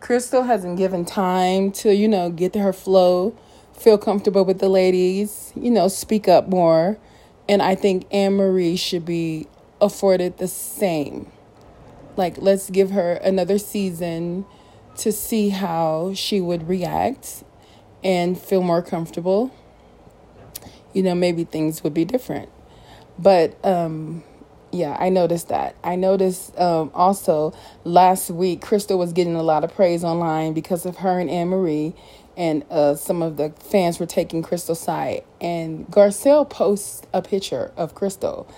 Crystal 0.00 0.42
hasn't 0.44 0.78
given 0.78 1.04
time 1.04 1.72
to 1.72 1.94
you 1.94 2.08
know 2.08 2.30
get 2.30 2.52
to 2.52 2.60
her 2.60 2.72
flow, 2.72 3.36
feel 3.72 3.98
comfortable 3.98 4.44
with 4.44 4.58
the 4.58 4.68
ladies, 4.68 5.52
you 5.54 5.70
know, 5.70 5.88
speak 5.88 6.28
up 6.28 6.48
more. 6.48 6.98
And 7.48 7.60
I 7.60 7.74
think 7.74 8.08
Annemarie 8.10 8.78
should 8.78 9.04
be 9.04 9.48
afforded 9.80 10.38
the 10.38 10.48
same. 10.48 11.30
Like, 12.16 12.38
let's 12.38 12.70
give 12.70 12.90
her 12.90 13.14
another 13.14 13.58
season 13.58 14.46
to 14.98 15.10
see 15.10 15.48
how 15.48 16.12
she 16.14 16.40
would 16.40 16.68
react 16.68 17.44
and 18.02 18.38
feel 18.38 18.62
more 18.62 18.82
comfortable. 18.82 19.54
You 20.92 21.02
know, 21.02 21.14
maybe 21.14 21.44
things 21.44 21.82
would 21.82 21.94
be 21.94 22.04
different. 22.04 22.48
But, 23.18 23.56
um, 23.64 24.22
yeah, 24.70 24.96
I 24.98 25.08
noticed 25.08 25.48
that. 25.48 25.76
I 25.82 25.96
noticed 25.96 26.58
um, 26.58 26.90
also 26.94 27.52
last 27.84 28.30
week, 28.30 28.60
Crystal 28.60 28.98
was 28.98 29.12
getting 29.12 29.36
a 29.36 29.42
lot 29.42 29.64
of 29.64 29.74
praise 29.74 30.04
online 30.04 30.52
because 30.52 30.84
of 30.84 30.98
her 30.98 31.18
and 31.18 31.30
Annemarie, 31.30 31.94
and 32.36 32.64
uh, 32.70 32.94
some 32.96 33.22
of 33.22 33.36
the 33.36 33.50
fans 33.60 34.00
were 34.00 34.06
taking 34.06 34.42
Crystal's 34.42 34.80
side. 34.80 35.24
And 35.40 35.86
Garcelle 35.88 36.48
posts 36.48 37.02
a 37.12 37.22
picture 37.22 37.72
of 37.76 37.94
Crystal 37.94 38.48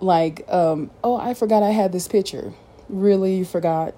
like, 0.00 0.44
um, 0.48 0.90
oh, 1.02 1.16
I 1.16 1.34
forgot 1.34 1.62
I 1.62 1.70
had 1.70 1.92
this 1.92 2.08
picture. 2.08 2.52
Really, 2.88 3.36
you 3.36 3.44
forgot? 3.44 3.94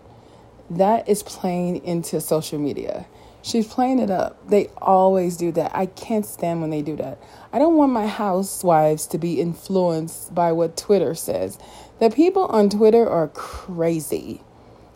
That 0.70 1.08
is 1.08 1.22
playing 1.22 1.84
into 1.84 2.20
social 2.20 2.58
media. 2.58 3.06
She's 3.42 3.66
playing 3.66 3.98
it 3.98 4.10
up. 4.10 4.48
They 4.48 4.68
always 4.78 5.36
do 5.36 5.52
that. 5.52 5.74
I 5.74 5.86
can't 5.86 6.26
stand 6.26 6.60
when 6.60 6.70
they 6.70 6.82
do 6.82 6.96
that. 6.96 7.18
I 7.52 7.58
don't 7.58 7.76
want 7.76 7.92
my 7.92 8.06
housewives 8.06 9.06
to 9.08 9.18
be 9.18 9.40
influenced 9.40 10.34
by 10.34 10.52
what 10.52 10.76
Twitter 10.76 11.14
says. 11.14 11.58
The 12.00 12.10
people 12.10 12.46
on 12.46 12.68
Twitter 12.68 13.08
are 13.08 13.28
crazy. 13.28 14.42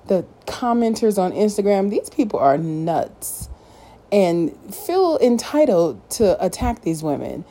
The 0.09 0.27
commenters 0.47 1.19
on 1.19 1.33
Instagram, 1.33 1.91
these 1.91 2.11
people 2.11 2.39
are 2.41 2.59
nuts 2.59 3.49
and 4.11 4.55
feel 4.75 5.19
entitled 5.19 6.11
to 6.11 6.45
attack 6.45 6.83
these 6.83 7.03
women. 7.03 7.45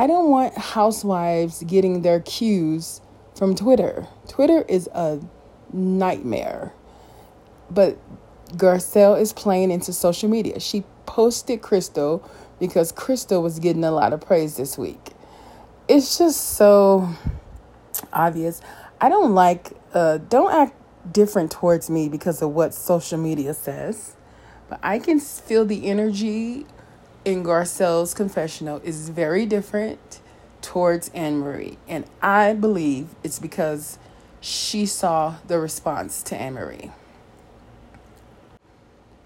I 0.00 0.06
don't 0.06 0.30
want 0.30 0.56
housewives 0.56 1.64
getting 1.64 2.02
their 2.02 2.20
cues 2.20 3.00
from 3.34 3.56
Twitter. 3.56 4.06
Twitter 4.28 4.64
is 4.68 4.88
a 4.94 5.20
nightmare. 5.72 6.72
But 7.68 7.98
Garcelle 8.52 9.20
is 9.20 9.32
playing 9.32 9.72
into 9.72 9.92
social 9.92 10.28
media. 10.28 10.60
She 10.60 10.84
posted 11.04 11.62
Crystal 11.62 12.24
because 12.60 12.92
Crystal 12.92 13.42
was 13.42 13.58
getting 13.58 13.82
a 13.82 13.90
lot 13.90 14.12
of 14.12 14.20
praise 14.20 14.56
this 14.56 14.78
week. 14.78 15.10
It's 15.88 16.16
just 16.16 16.56
so 16.56 17.08
obvious. 18.12 18.60
I 19.00 19.08
don't 19.08 19.34
like, 19.34 19.72
uh, 19.94 20.18
don't 20.18 20.52
act 20.52 20.76
different 21.12 21.50
towards 21.50 21.90
me 21.90 22.08
because 22.08 22.40
of 22.40 22.50
what 22.50 22.72
social 22.72 23.18
media 23.18 23.52
says, 23.52 24.16
but 24.68 24.78
I 24.80 25.00
can 25.00 25.18
feel 25.18 25.64
the 25.64 25.86
energy 25.86 26.66
in 27.28 27.42
Garcelle's 27.44 28.14
confessional 28.14 28.80
is 28.82 29.10
very 29.10 29.44
different 29.44 30.20
towards 30.62 31.10
Annemarie. 31.10 31.76
And 31.86 32.06
I 32.22 32.54
believe 32.54 33.08
it's 33.22 33.38
because 33.38 33.98
she 34.40 34.86
saw 34.86 35.36
the 35.46 35.58
response 35.58 36.22
to 36.24 36.34
Annemarie. 36.34 36.90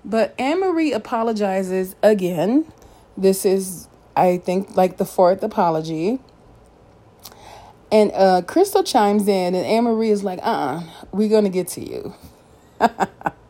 But 0.05 0.37
Annemarie 0.37 0.93
apologizes 0.93 1.95
again. 2.03 2.67
This 3.17 3.45
is, 3.45 3.87
I 4.17 4.39
think, 4.39 4.77
like 4.77 4.97
the 4.97 5.05
fourth 5.05 5.45
apology. 5.45 6.19
And 7.93 8.11
uh, 8.15 8.43
Crystal 8.43 8.83
chimes 8.83 9.29
in, 9.29 9.55
and 9.55 9.65
Annemarie 9.65 10.11
is 10.11 10.25
like, 10.25 10.41
uh 10.41 10.43
uh-uh, 10.43 10.81
uh, 10.81 10.83
we 11.13 11.27
are 11.27 11.29
going 11.29 11.45
to 11.45 11.51
get 11.51 11.69
to 11.69 11.89
you. 11.89 12.15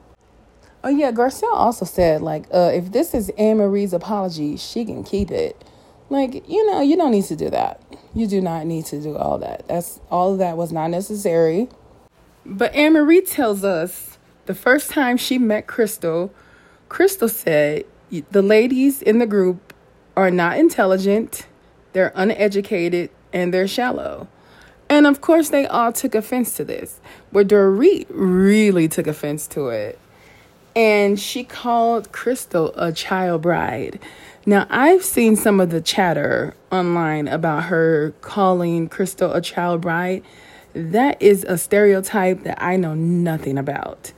oh, 0.84 0.88
yeah, 0.88 1.12
Garcelle 1.12 1.52
also 1.52 1.84
said, 1.84 2.22
like, 2.22 2.46
uh, 2.52 2.70
if 2.74 2.92
this 2.92 3.14
is 3.14 3.30
Annemarie's 3.38 3.92
apology, 3.92 4.56
she 4.56 4.84
can 4.84 5.04
keep 5.04 5.30
it. 5.30 5.62
Like, 6.10 6.48
you 6.48 6.70
know, 6.70 6.80
you 6.80 6.96
don't 6.96 7.12
need 7.12 7.24
to 7.24 7.36
do 7.36 7.48
that. 7.50 7.80
You 8.14 8.26
do 8.26 8.40
not 8.40 8.66
need 8.66 8.84
to 8.86 9.00
do 9.00 9.16
all 9.16 9.38
that. 9.38 9.66
That's 9.68 10.00
all 10.10 10.32
of 10.32 10.38
that 10.38 10.56
was 10.56 10.72
not 10.72 10.90
necessary. 10.90 11.68
But 12.44 12.72
Annemarie 12.74 13.28
tells 13.28 13.64
us 13.64 14.18
the 14.46 14.54
first 14.54 14.90
time 14.90 15.16
she 15.16 15.38
met 15.38 15.66
Crystal, 15.66 16.32
Crystal 16.88 17.28
said 17.28 17.84
the 18.30 18.42
ladies 18.42 19.00
in 19.00 19.18
the 19.18 19.26
group 19.26 19.72
are 20.16 20.30
not 20.30 20.58
intelligent, 20.58 21.46
they're 21.92 22.12
uneducated, 22.14 23.10
and 23.32 23.54
they're 23.54 23.68
shallow. 23.68 24.28
And 24.90 25.06
of 25.06 25.22
course, 25.22 25.48
they 25.48 25.66
all 25.66 25.92
took 25.92 26.14
offense 26.14 26.54
to 26.56 26.64
this. 26.64 27.00
But 27.32 27.48
Dorit 27.48 28.06
really 28.10 28.88
took 28.88 29.06
offense 29.06 29.46
to 29.48 29.68
it. 29.68 29.98
And 30.74 31.20
she 31.20 31.44
called 31.44 32.12
Crystal 32.12 32.72
a 32.76 32.92
child 32.92 33.42
bride. 33.42 33.98
Now, 34.44 34.66
I've 34.70 35.04
seen 35.04 35.36
some 35.36 35.60
of 35.60 35.70
the 35.70 35.80
chatter 35.80 36.54
online 36.72 37.28
about 37.28 37.64
her 37.64 38.12
calling 38.22 38.88
Crystal 38.88 39.32
a 39.32 39.40
child 39.40 39.82
bride. 39.82 40.24
That 40.74 41.20
is 41.20 41.44
a 41.44 41.58
stereotype 41.58 42.42
that 42.44 42.60
I 42.62 42.76
know 42.76 42.94
nothing 42.94 43.58
about. 43.58 44.12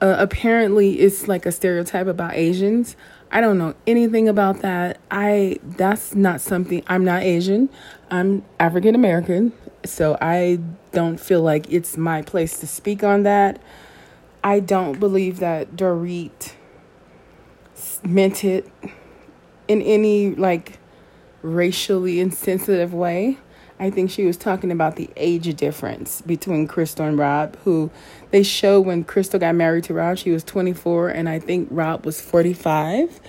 Uh, 0.00 0.16
apparently, 0.18 1.00
it's 1.00 1.28
like 1.28 1.46
a 1.46 1.52
stereotype 1.52 2.06
about 2.06 2.34
Asians. 2.34 2.96
I 3.30 3.40
don't 3.40 3.56
know 3.56 3.74
anything 3.86 4.28
about 4.28 4.60
that. 4.60 4.98
I 5.10 5.58
that's 5.62 6.14
not 6.14 6.40
something. 6.40 6.82
I'm 6.86 7.04
not 7.04 7.22
Asian. 7.22 7.70
I'm 8.10 8.44
African 8.58 8.94
American, 8.94 9.52
so 9.84 10.18
I 10.20 10.58
don't 10.90 11.18
feel 11.18 11.40
like 11.40 11.72
it's 11.72 11.96
my 11.96 12.22
place 12.22 12.58
to 12.60 12.66
speak 12.66 13.02
on 13.02 13.22
that. 13.22 13.60
I 14.44 14.60
don't 14.60 14.98
believe 14.98 15.38
that 15.38 15.76
Dorit 15.76 16.54
meant 18.04 18.44
it 18.44 18.68
in 19.68 19.82
any 19.82 20.34
like 20.34 20.78
racially 21.42 22.20
insensitive 22.20 22.92
way. 22.92 23.38
I 23.78 23.90
think 23.90 24.10
she 24.10 24.24
was 24.24 24.36
talking 24.36 24.70
about 24.70 24.96
the 24.96 25.10
age 25.16 25.54
difference 25.56 26.20
between 26.20 26.68
Crystal 26.68 27.06
and 27.06 27.18
Rob, 27.18 27.56
who 27.64 27.90
they 28.30 28.42
show 28.42 28.80
when 28.80 29.02
Crystal 29.02 29.40
got 29.40 29.54
married 29.56 29.84
to 29.84 29.94
Rob, 29.94 30.18
she 30.18 30.30
was 30.30 30.44
24, 30.44 31.08
and 31.08 31.28
I 31.28 31.40
think 31.40 31.68
Rob 31.70 32.06
was 32.06 32.20
45. 32.20 33.20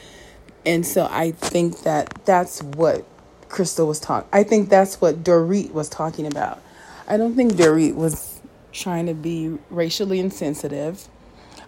And 0.65 0.86
so 0.86 1.08
I 1.10 1.32
think 1.32 1.82
that 1.84 2.13
that's 2.26 2.62
what 2.62 3.04
Crystal 3.49 3.88
was 3.88 3.99
talking. 3.99 4.30
I 4.32 4.43
think 4.43 4.69
that's 4.69 5.02
what 5.02 5.23
Dorit 5.23 5.71
was 5.71 5.89
talking 5.89 6.28
about. 6.28 6.62
I 7.08 7.17
don't 7.17 7.36
think 7.36 7.54
Dorit 7.54 7.95
was 7.95 8.33
trying 8.74 9.06
to 9.06 9.14
be 9.14 9.58
racially 9.70 10.20
insensitive. 10.20 11.08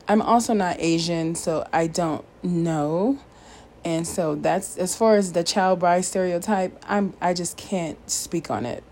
I'm 0.08 0.22
also 0.22 0.54
not 0.54 0.78
Asian, 0.80 1.36
so 1.36 1.68
I 1.72 1.88
don't 1.88 2.26
know. 2.44 3.20
And 3.86 4.08
so 4.08 4.36
that's 4.36 4.78
as 4.78 4.96
far 4.96 5.16
as 5.16 5.34
the 5.34 5.44
child 5.44 5.80
bride 5.80 6.06
stereotype 6.06 6.84
i'm 6.88 7.14
i 7.22 7.36
just 7.36 7.56
can't 7.56 8.10
speak 8.10 8.50
on 8.50 8.66
it 8.66 8.84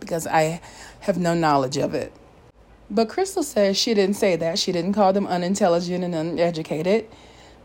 because 0.00 0.26
i 0.26 0.60
have 1.02 1.18
no 1.18 1.34
knowledge 1.34 1.76
of 1.76 1.94
it. 1.94 2.12
But 2.90 3.08
crystal 3.08 3.42
says 3.42 3.76
she 3.76 3.94
didn't 3.94 4.16
say 4.16 4.36
that. 4.36 4.58
She 4.58 4.70
didn't 4.70 4.92
call 4.92 5.12
them 5.12 5.26
unintelligent 5.26 6.04
and 6.04 6.14
uneducated. 6.14 7.08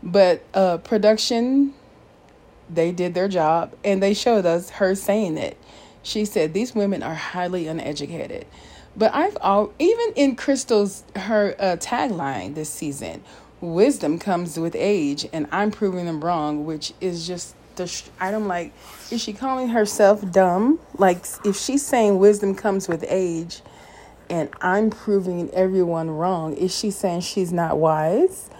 But 0.02 0.42
uh, 0.54 0.78
production 0.78 1.74
they 2.70 2.92
did 2.92 3.14
their 3.14 3.28
job 3.28 3.74
and 3.84 4.02
they 4.02 4.12
showed 4.12 4.44
us 4.44 4.70
her 4.70 4.94
saying 4.94 5.38
it. 5.38 5.56
She 6.02 6.24
said 6.24 6.52
these 6.52 6.74
women 6.74 7.02
are 7.02 7.14
highly 7.14 7.66
uneducated 7.66 8.46
but 8.98 9.14
i've 9.14 9.38
all 9.40 9.72
even 9.78 10.12
in 10.16 10.36
crystal's 10.36 11.04
her 11.16 11.54
uh, 11.58 11.76
tagline 11.76 12.54
this 12.54 12.70
season 12.70 13.22
wisdom 13.60 14.18
comes 14.18 14.58
with 14.58 14.74
age 14.76 15.26
and 15.32 15.46
i'm 15.52 15.70
proving 15.70 16.06
them 16.06 16.22
wrong 16.22 16.66
which 16.66 16.92
is 17.00 17.26
just 17.26 17.54
the 17.76 17.86
sh- 17.86 18.04
i 18.20 18.30
don't 18.30 18.48
like 18.48 18.72
is 19.10 19.22
she 19.22 19.32
calling 19.32 19.68
herself 19.68 20.30
dumb? 20.32 20.78
Like 20.98 21.24
if 21.44 21.56
she's 21.56 21.84
saying 21.86 22.18
wisdom 22.18 22.54
comes 22.54 22.88
with 22.88 23.04
age 23.08 23.62
and 24.28 24.50
i'm 24.60 24.90
proving 24.90 25.50
everyone 25.52 26.10
wrong 26.10 26.54
is 26.54 26.76
she 26.76 26.90
saying 26.90 27.22
she's 27.22 27.52
not 27.52 27.78
wise? 27.78 28.50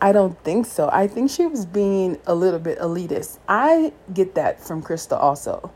I 0.00 0.12
don't 0.12 0.38
think 0.44 0.66
so. 0.66 0.88
I 0.92 1.08
think 1.08 1.28
she 1.28 1.44
was 1.46 1.66
being 1.66 2.20
a 2.24 2.32
little 2.32 2.60
bit 2.60 2.78
elitist. 2.78 3.38
I 3.48 3.92
get 4.14 4.36
that 4.36 4.60
from 4.60 4.80
crystal 4.80 5.18
also 5.18 5.72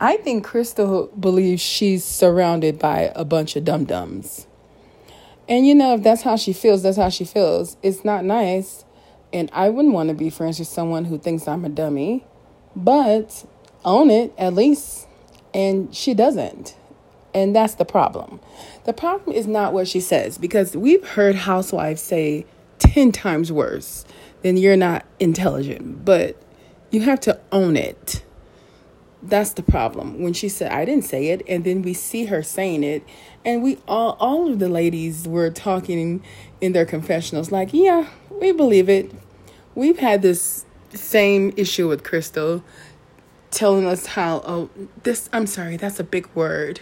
i 0.00 0.16
think 0.16 0.44
crystal 0.44 1.06
believes 1.18 1.62
she's 1.62 2.04
surrounded 2.04 2.78
by 2.78 3.12
a 3.14 3.24
bunch 3.24 3.54
of 3.54 3.64
dum-dums 3.64 4.46
and 5.50 5.66
you 5.66 5.74
know, 5.74 5.94
if 5.94 6.04
that's 6.04 6.22
how 6.22 6.36
she 6.36 6.52
feels, 6.52 6.84
that's 6.84 6.96
how 6.96 7.08
she 7.08 7.24
feels. 7.24 7.76
It's 7.82 8.04
not 8.04 8.24
nice. 8.24 8.84
And 9.32 9.50
I 9.52 9.68
wouldn't 9.68 9.92
want 9.92 10.08
to 10.08 10.14
be 10.14 10.30
friends 10.30 10.60
with 10.60 10.68
someone 10.68 11.06
who 11.06 11.18
thinks 11.18 11.48
I'm 11.48 11.64
a 11.64 11.68
dummy. 11.68 12.24
But 12.76 13.44
own 13.84 14.10
it 14.10 14.32
at 14.38 14.54
least. 14.54 15.08
And 15.52 15.92
she 15.92 16.14
doesn't. 16.14 16.76
And 17.34 17.54
that's 17.54 17.74
the 17.74 17.84
problem. 17.84 18.38
The 18.84 18.92
problem 18.92 19.36
is 19.36 19.48
not 19.48 19.72
what 19.72 19.88
she 19.88 19.98
says, 19.98 20.38
because 20.38 20.76
we've 20.76 21.04
heard 21.04 21.34
housewives 21.34 22.00
say 22.00 22.46
10 22.78 23.10
times 23.10 23.50
worse 23.50 24.04
than 24.42 24.56
you're 24.56 24.76
not 24.76 25.04
intelligent. 25.18 26.04
But 26.04 26.40
you 26.92 27.00
have 27.00 27.18
to 27.20 27.40
own 27.50 27.76
it. 27.76 28.24
That's 29.22 29.52
the 29.52 29.62
problem. 29.62 30.22
When 30.22 30.32
she 30.32 30.48
said, 30.48 30.72
I 30.72 30.84
didn't 30.84 31.04
say 31.04 31.28
it, 31.28 31.42
and 31.46 31.64
then 31.64 31.82
we 31.82 31.92
see 31.92 32.26
her 32.26 32.42
saying 32.42 32.84
it, 32.84 33.02
and 33.44 33.62
we 33.62 33.78
all 33.86 34.16
all 34.18 34.50
of 34.50 34.58
the 34.58 34.68
ladies 34.68 35.28
were 35.28 35.50
talking 35.50 36.22
in 36.60 36.72
their 36.72 36.86
confessionals, 36.86 37.52
like, 37.52 37.74
yeah, 37.74 38.08
we 38.30 38.52
believe 38.52 38.88
it. 38.88 39.12
We've 39.74 39.98
had 39.98 40.22
this 40.22 40.64
same 40.94 41.52
issue 41.56 41.88
with 41.88 42.02
Crystal 42.02 42.64
telling 43.50 43.84
us 43.84 44.06
how 44.06 44.42
oh 44.46 44.70
this 45.02 45.28
I'm 45.32 45.46
sorry, 45.46 45.76
that's 45.76 46.00
a 46.00 46.04
big 46.04 46.28
word. 46.34 46.80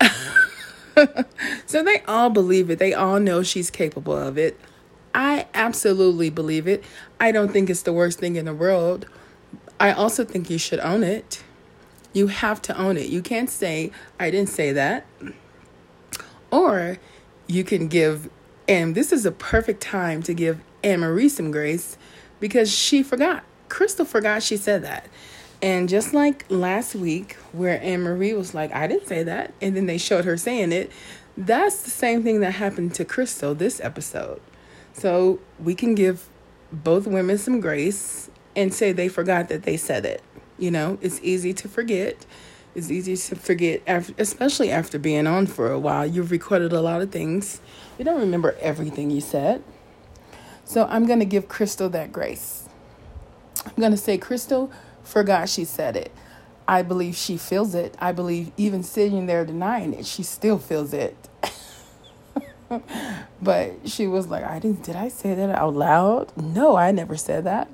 so 1.66 1.82
they 1.82 2.02
all 2.08 2.30
believe 2.30 2.70
it. 2.70 2.78
They 2.78 2.94
all 2.94 3.20
know 3.20 3.42
she's 3.42 3.70
capable 3.70 4.16
of 4.16 4.38
it. 4.38 4.58
I 5.14 5.46
absolutely 5.54 6.30
believe 6.30 6.68
it. 6.68 6.84
I 7.18 7.32
don't 7.32 7.52
think 7.52 7.68
it's 7.68 7.82
the 7.82 7.92
worst 7.92 8.18
thing 8.18 8.36
in 8.36 8.44
the 8.44 8.54
world. 8.54 9.06
I 9.78 9.92
also 9.92 10.24
think 10.24 10.50
you 10.50 10.58
should 10.58 10.80
own 10.80 11.02
it. 11.02 11.42
You 12.12 12.26
have 12.26 12.60
to 12.62 12.76
own 12.76 12.96
it. 12.96 13.08
You 13.08 13.22
can't 13.22 13.50
say, 13.50 13.92
I 14.18 14.30
didn't 14.30 14.48
say 14.48 14.72
that. 14.72 15.06
Or 16.50 16.98
you 17.46 17.64
can 17.64 17.88
give, 17.88 18.28
and 18.66 18.94
this 18.94 19.12
is 19.12 19.24
a 19.24 19.32
perfect 19.32 19.80
time 19.80 20.22
to 20.24 20.34
give 20.34 20.60
Annemarie 20.82 21.30
some 21.30 21.50
grace 21.50 21.96
because 22.40 22.72
she 22.72 23.02
forgot. 23.02 23.44
Crystal 23.68 24.04
forgot 24.04 24.42
she 24.42 24.56
said 24.56 24.82
that. 24.82 25.08
And 25.62 25.88
just 25.88 26.14
like 26.14 26.46
last 26.48 26.94
week, 26.94 27.34
where 27.52 27.78
Annemarie 27.78 28.36
was 28.36 28.54
like, 28.54 28.74
I 28.74 28.86
didn't 28.86 29.06
say 29.06 29.22
that, 29.24 29.52
and 29.60 29.76
then 29.76 29.86
they 29.86 29.98
showed 29.98 30.24
her 30.24 30.36
saying 30.36 30.72
it, 30.72 30.90
that's 31.36 31.82
the 31.82 31.90
same 31.90 32.22
thing 32.22 32.40
that 32.40 32.52
happened 32.52 32.94
to 32.94 33.04
Crystal 33.04 33.54
this 33.54 33.80
episode. 33.80 34.40
So 34.92 35.38
we 35.58 35.74
can 35.74 35.94
give 35.94 36.28
both 36.72 37.06
women 37.06 37.38
some 37.38 37.60
grace 37.60 38.30
and 38.56 38.72
say 38.72 38.92
they 38.92 39.08
forgot 39.08 39.48
that 39.48 39.62
they 39.62 39.76
said 39.76 40.04
it. 40.04 40.22
You 40.60 40.70
know, 40.70 40.98
it's 41.00 41.18
easy 41.22 41.54
to 41.54 41.68
forget. 41.68 42.26
It's 42.74 42.90
easy 42.90 43.16
to 43.16 43.34
forget, 43.34 43.82
after, 43.86 44.14
especially 44.18 44.70
after 44.70 44.98
being 44.98 45.26
on 45.26 45.46
for 45.46 45.72
a 45.72 45.78
while. 45.78 46.06
You've 46.06 46.30
recorded 46.30 46.72
a 46.72 46.80
lot 46.80 47.00
of 47.00 47.10
things. 47.10 47.60
You 47.98 48.04
don't 48.04 48.20
remember 48.20 48.56
everything 48.60 49.10
you 49.10 49.20
said. 49.20 49.64
So 50.64 50.86
I'm 50.88 51.06
going 51.06 51.18
to 51.18 51.24
give 51.24 51.48
Crystal 51.48 51.88
that 51.88 52.12
grace. 52.12 52.68
I'm 53.66 53.74
going 53.76 53.90
to 53.90 53.96
say, 53.96 54.18
Crystal 54.18 54.70
forgot 55.02 55.48
she 55.48 55.64
said 55.64 55.96
it. 55.96 56.12
I 56.68 56.82
believe 56.82 57.16
she 57.16 57.36
feels 57.36 57.74
it. 57.74 57.96
I 57.98 58.12
believe 58.12 58.52
even 58.56 58.84
sitting 58.84 59.26
there 59.26 59.44
denying 59.44 59.92
it, 59.92 60.06
she 60.06 60.22
still 60.22 60.58
feels 60.58 60.92
it. 60.92 61.16
but 63.42 63.88
she 63.88 64.06
was 64.06 64.28
like, 64.28 64.44
I 64.44 64.60
didn't, 64.60 64.84
did 64.84 64.94
I 64.94 65.08
say 65.08 65.34
that 65.34 65.50
out 65.50 65.74
loud? 65.74 66.36
No, 66.36 66.76
I 66.76 66.92
never 66.92 67.16
said 67.16 67.44
that. 67.44 67.68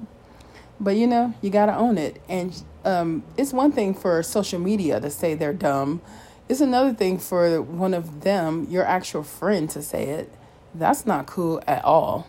But 0.79 0.97
you 0.97 1.07
know, 1.07 1.35
you 1.41 1.51
got 1.51 1.67
to 1.67 1.77
own 1.77 1.99
it. 1.99 2.21
And 2.29 2.63
um, 2.85 3.23
it's 3.37 3.53
one 3.53 3.73
thing 3.73 3.95
for 3.95 4.23
social 4.23 4.59
media 4.59 5.01
to 5.01 5.11
say 5.11 5.35
they're 5.35 5.53
dumb, 5.53 6.01
it's 6.49 6.61
another 6.61 6.93
thing 6.95 7.19
for 7.19 7.61
one 7.61 7.93
of 7.93 8.21
them, 8.21 8.67
your 8.71 8.85
actual 8.85 9.25
friend, 9.25 9.69
to 9.71 9.83
say 9.83 10.05
it. 10.05 10.33
That's 10.75 11.05
not 11.05 11.27
cool 11.27 11.61
at 11.67 11.85
all. 11.85 12.29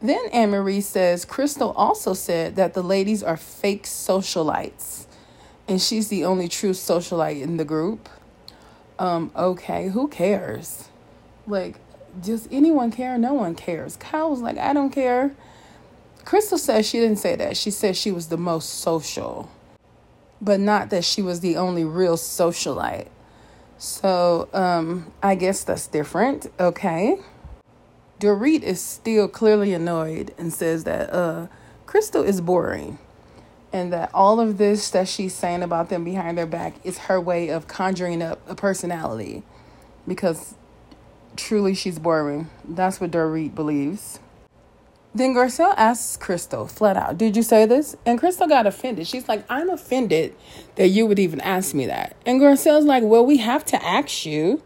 Then 0.00 0.28
Annemarie 0.30 0.82
says 0.82 1.24
Crystal 1.24 1.70
also 1.72 2.12
said 2.12 2.56
that 2.56 2.74
the 2.74 2.82
ladies 2.82 3.22
are 3.22 3.36
fake 3.36 3.84
socialites 3.84 5.06
and 5.66 5.80
she's 5.80 6.08
the 6.08 6.24
only 6.24 6.48
true 6.48 6.72
socialite 6.72 7.40
in 7.40 7.56
the 7.56 7.64
group. 7.64 8.08
Um, 8.98 9.30
okay, 9.34 9.88
who 9.88 10.08
cares? 10.08 10.88
Like, 11.46 11.76
does 12.20 12.48
anyone 12.50 12.90
care? 12.90 13.18
No 13.18 13.34
one 13.34 13.54
cares. 13.54 13.96
Kyle 13.96 14.30
was 14.30 14.40
like, 14.40 14.58
I 14.58 14.72
don't 14.72 14.90
care. 14.90 15.34
Crystal 16.24 16.58
says 16.58 16.88
she 16.88 17.00
didn't 17.00 17.18
say 17.18 17.36
that. 17.36 17.56
She 17.56 17.70
said 17.70 17.96
she 17.96 18.10
was 18.10 18.28
the 18.28 18.36
most 18.36 18.78
social, 18.78 19.50
but 20.40 20.60
not 20.60 20.90
that 20.90 21.04
she 21.04 21.22
was 21.22 21.40
the 21.40 21.56
only 21.56 21.84
real 21.84 22.16
socialite. 22.16 23.08
So, 23.78 24.48
um, 24.54 25.12
I 25.22 25.34
guess 25.34 25.64
that's 25.64 25.86
different. 25.86 26.50
Okay. 26.58 27.18
Dorit 28.20 28.62
is 28.62 28.80
still 28.80 29.28
clearly 29.28 29.74
annoyed 29.74 30.32
and 30.38 30.52
says 30.52 30.84
that 30.84 31.12
uh, 31.12 31.48
Crystal 31.84 32.22
is 32.22 32.40
boring 32.40 32.98
and 33.72 33.92
that 33.92 34.08
all 34.14 34.38
of 34.40 34.56
this 34.56 34.88
that 34.90 35.08
she's 35.08 35.34
saying 35.34 35.62
about 35.62 35.88
them 35.88 36.04
behind 36.04 36.38
their 36.38 36.46
back 36.46 36.74
is 36.84 36.96
her 36.98 37.20
way 37.20 37.48
of 37.48 37.66
conjuring 37.66 38.22
up 38.22 38.40
a 38.48 38.54
personality 38.54 39.42
because 40.06 40.54
truly 41.36 41.74
she's 41.74 41.98
boring. 41.98 42.48
That's 42.64 43.00
what 43.00 43.10
Dorit 43.10 43.54
believes. 43.54 44.20
Then 45.14 45.32
Garcelle 45.32 45.74
asks 45.76 46.16
Crystal 46.16 46.66
flat 46.66 46.96
out, 46.96 47.18
Did 47.18 47.36
you 47.36 47.42
say 47.42 47.66
this? 47.66 47.96
And 48.04 48.18
Crystal 48.18 48.48
got 48.48 48.66
offended. 48.66 49.06
She's 49.06 49.28
like, 49.28 49.44
I'm 49.48 49.70
offended 49.70 50.34
that 50.74 50.88
you 50.88 51.06
would 51.06 51.18
even 51.18 51.40
ask 51.40 51.74
me 51.74 51.86
that. 51.86 52.16
And 52.26 52.40
Garcelle's 52.40 52.84
like, 52.84 53.04
Well, 53.04 53.24
we 53.24 53.36
have 53.38 53.64
to 53.66 53.84
ask 53.84 54.26
you. 54.26 54.62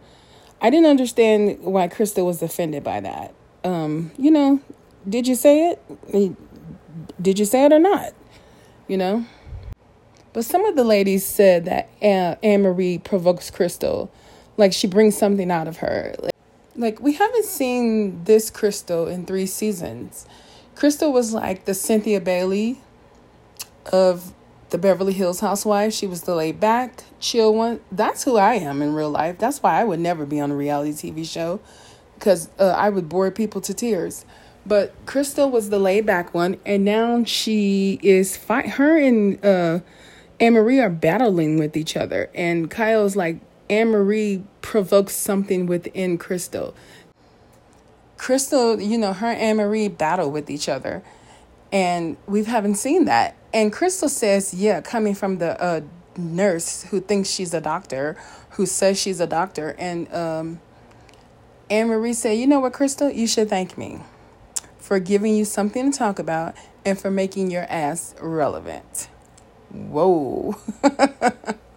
I 0.61 0.71
didn't 0.71 0.87
understand 0.87 1.61
why 1.61 1.87
Crystal 1.87 2.27
was 2.27 2.43
offended 2.43 2.83
by 2.83 3.01
that. 3.01 3.35
Um, 3.63 4.11
you 4.19 4.31
know, 4.31 4.61
did 5.09 5.29
you 5.29 5.35
say 5.35 5.71
it? 5.71 6.37
Did 7.23 7.39
you 7.39 7.45
say 7.45 7.65
it 7.65 7.73
or 7.73 7.79
not? 7.79 8.15
you 8.89 8.97
know? 8.97 9.25
But 10.33 10.45
some 10.45 10.65
of 10.65 10.75
the 10.75 10.85
ladies 10.85 11.25
said 11.25 11.67
that 11.67 11.89
Annemarie 12.01 13.03
provokes 13.05 13.51
Crystal, 13.51 14.11
like 14.57 14.73
she 14.73 14.87
brings 14.87 15.17
something 15.17 15.51
out 15.51 15.69
of 15.69 15.79
her. 15.79 16.15
Like, 16.19 16.33
like, 16.79 17.01
we 17.01 17.14
haven't 17.14 17.45
seen 17.45 18.25
this 18.25 18.51
Crystal 18.51 19.07
in 19.07 19.27
three 19.27 19.47
seasons. 19.47 20.27
Crystal 20.75 21.12
was 21.12 21.35
like 21.35 21.64
the 21.64 21.75
Cynthia 21.75 22.21
Bailey 22.21 22.81
of 23.93 24.33
the 24.71 24.79
Beverly 24.79 25.12
Hills 25.12 25.41
housewife. 25.41 25.93
She 25.93 26.07
was 26.07 26.23
the 26.23 26.35
laid 26.35 26.61
back, 26.61 27.03
chill 27.19 27.55
one. 27.55 27.81
That's 27.91 28.25
who 28.25 28.37
I 28.37 28.55
am 28.55 28.81
in 28.81 28.95
real 28.95 29.11
life. 29.11 29.38
That's 29.38 29.62
why 29.62 29.81
I 29.81 29.85
would 29.85 30.01
never 30.01 30.25
be 30.25 30.41
on 30.41 30.51
a 30.51 30.57
reality 30.57 30.93
TV 30.93 31.29
show 31.29 31.61
because 32.14 32.49
uh, 32.59 32.75
I 32.77 32.91
would 32.91 33.09
bore 33.09 33.31
people 33.31 33.61
to 33.62 33.75
tears. 33.75 34.25
But 34.64 34.95
Crystal 35.07 35.51
was 35.51 35.71
the 35.71 35.79
laid 35.79 36.05
back 36.05 36.35
one, 36.35 36.59
and 36.67 36.85
now 36.85 37.25
she 37.25 37.99
is 38.03 38.37
fight. 38.37 38.69
Her 38.71 38.99
and 38.99 39.45
uh, 39.45 39.81
Annemarie 40.38 40.83
are 40.83 40.91
battling 40.91 41.59
with 41.59 41.77
each 41.77 41.97
other, 41.97 42.31
and 42.35 42.71
Kyle's 42.71 43.17
like 43.17 43.38
Annemarie 43.69 44.45
provokes 44.63 45.15
something 45.15 45.67
within 45.67 46.19
Crystal. 46.19 46.75
Crystal, 48.17 48.81
you 48.81 48.99
know, 48.99 49.13
her 49.13 49.29
and 49.29 49.59
Annemarie 49.59 49.97
battle 49.97 50.31
with 50.31 50.51
each 50.51 50.69
other, 50.69 51.03
and 51.73 52.17
we 52.27 52.45
haven't 52.45 52.75
seen 52.75 53.05
that. 53.05 53.37
And 53.53 53.73
Crystal 53.73 54.09
says, 54.09 54.53
yeah, 54.53 54.81
coming 54.81 55.15
from 55.15 55.39
the 55.39 55.61
uh, 55.63 55.81
nurse 56.17 56.85
who 56.85 57.01
thinks 57.01 57.31
she's 57.31 57.55
a 57.55 57.61
doctor, 57.61 58.17
who 58.51 58.67
says 58.67 59.01
she's 59.01 59.21
a 59.21 59.27
doctor, 59.27 59.75
and 59.79 60.13
um, 60.13 60.61
Annemarie 61.71 62.15
said, 62.15 62.33
you 62.33 62.47
know 62.47 62.61
what, 62.61 62.73
Crystal, 62.73 63.11
you 63.11 63.27
should 63.27 63.49
thank 63.49 63.79
me 63.79 64.01
for 64.79 64.99
giving 64.99 65.37
you 65.37 65.45
something 65.45 65.93
to 65.93 65.99
talk 65.99 66.19
about, 66.19 66.55
and 66.85 66.99
for 66.99 67.11
making 67.11 67.51
your 67.51 67.65
ass 67.65 68.15
relevant. 68.21 69.09
Whoa. 69.71 70.57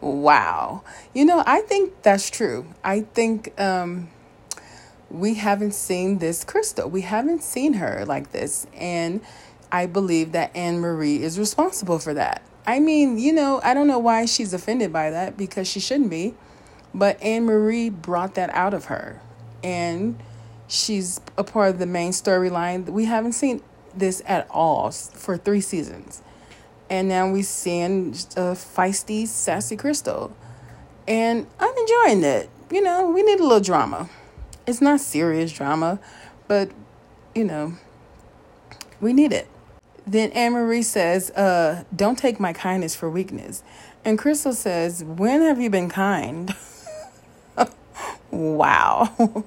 wow. 0.00 0.82
You 1.12 1.24
know, 1.24 1.42
I 1.46 1.60
think 1.62 2.02
that's 2.02 2.30
true. 2.30 2.66
I 2.82 3.00
think 3.00 3.58
um, 3.60 4.10
we 5.10 5.34
haven't 5.34 5.74
seen 5.74 6.18
this 6.18 6.44
Crystal. 6.44 6.88
We 6.88 7.02
haven't 7.02 7.42
seen 7.42 7.74
her 7.74 8.04
like 8.06 8.32
this. 8.32 8.66
And 8.74 9.20
I 9.70 9.86
believe 9.86 10.32
that 10.32 10.54
Annemarie 10.54 11.20
is 11.20 11.38
responsible 11.38 11.98
for 11.98 12.14
that. 12.14 12.42
I 12.66 12.80
mean, 12.80 13.18
you 13.18 13.32
know, 13.32 13.60
I 13.62 13.74
don't 13.74 13.86
know 13.86 13.98
why 13.98 14.24
she's 14.24 14.54
offended 14.54 14.92
by 14.92 15.10
that 15.10 15.36
because 15.36 15.68
she 15.68 15.80
shouldn't 15.80 16.10
be. 16.10 16.34
But 16.94 17.20
Annemarie 17.20 17.90
brought 17.90 18.34
that 18.36 18.50
out 18.50 18.72
of 18.72 18.86
her. 18.86 19.20
And 19.62 20.18
She's 20.66 21.20
a 21.36 21.44
part 21.44 21.70
of 21.70 21.78
the 21.78 21.86
main 21.86 22.12
storyline. 22.12 22.88
We 22.88 23.04
haven't 23.04 23.34
seen 23.34 23.62
this 23.94 24.22
at 24.26 24.48
all 24.50 24.90
for 24.90 25.36
three 25.36 25.60
seasons. 25.60 26.22
And 26.90 27.08
now 27.08 27.30
we're 27.30 27.40
a 27.40 28.54
feisty, 28.54 29.26
sassy 29.26 29.76
Crystal. 29.76 30.36
And 31.08 31.46
I'm 31.58 31.74
enjoying 31.76 32.24
it. 32.24 32.50
You 32.70 32.82
know, 32.82 33.10
we 33.10 33.22
need 33.22 33.40
a 33.40 33.42
little 33.42 33.60
drama. 33.60 34.08
It's 34.66 34.80
not 34.80 35.00
serious 35.00 35.52
drama, 35.52 35.98
but, 36.48 36.70
you 37.34 37.44
know, 37.44 37.74
we 39.00 39.12
need 39.12 39.32
it. 39.32 39.48
Then 40.06 40.30
Annemarie 40.32 40.84
says, 40.84 41.30
uh, 41.30 41.84
Don't 41.94 42.18
take 42.18 42.38
my 42.38 42.52
kindness 42.52 42.94
for 42.94 43.08
weakness. 43.08 43.62
And 44.04 44.18
Crystal 44.18 44.52
says, 44.52 45.02
When 45.02 45.40
have 45.42 45.60
you 45.60 45.70
been 45.70 45.88
kind? 45.88 46.54
wow. 48.30 49.44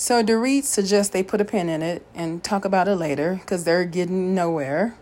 So 0.00 0.22
Dorit 0.22 0.64
suggests 0.64 1.12
they 1.12 1.22
put 1.22 1.42
a 1.42 1.44
pin 1.44 1.68
in 1.68 1.82
it 1.82 2.06
and 2.14 2.42
talk 2.42 2.64
about 2.64 2.88
it 2.88 2.94
later 2.94 3.34
because 3.34 3.64
they're 3.64 3.84
getting 3.84 4.34
nowhere. 4.34 4.96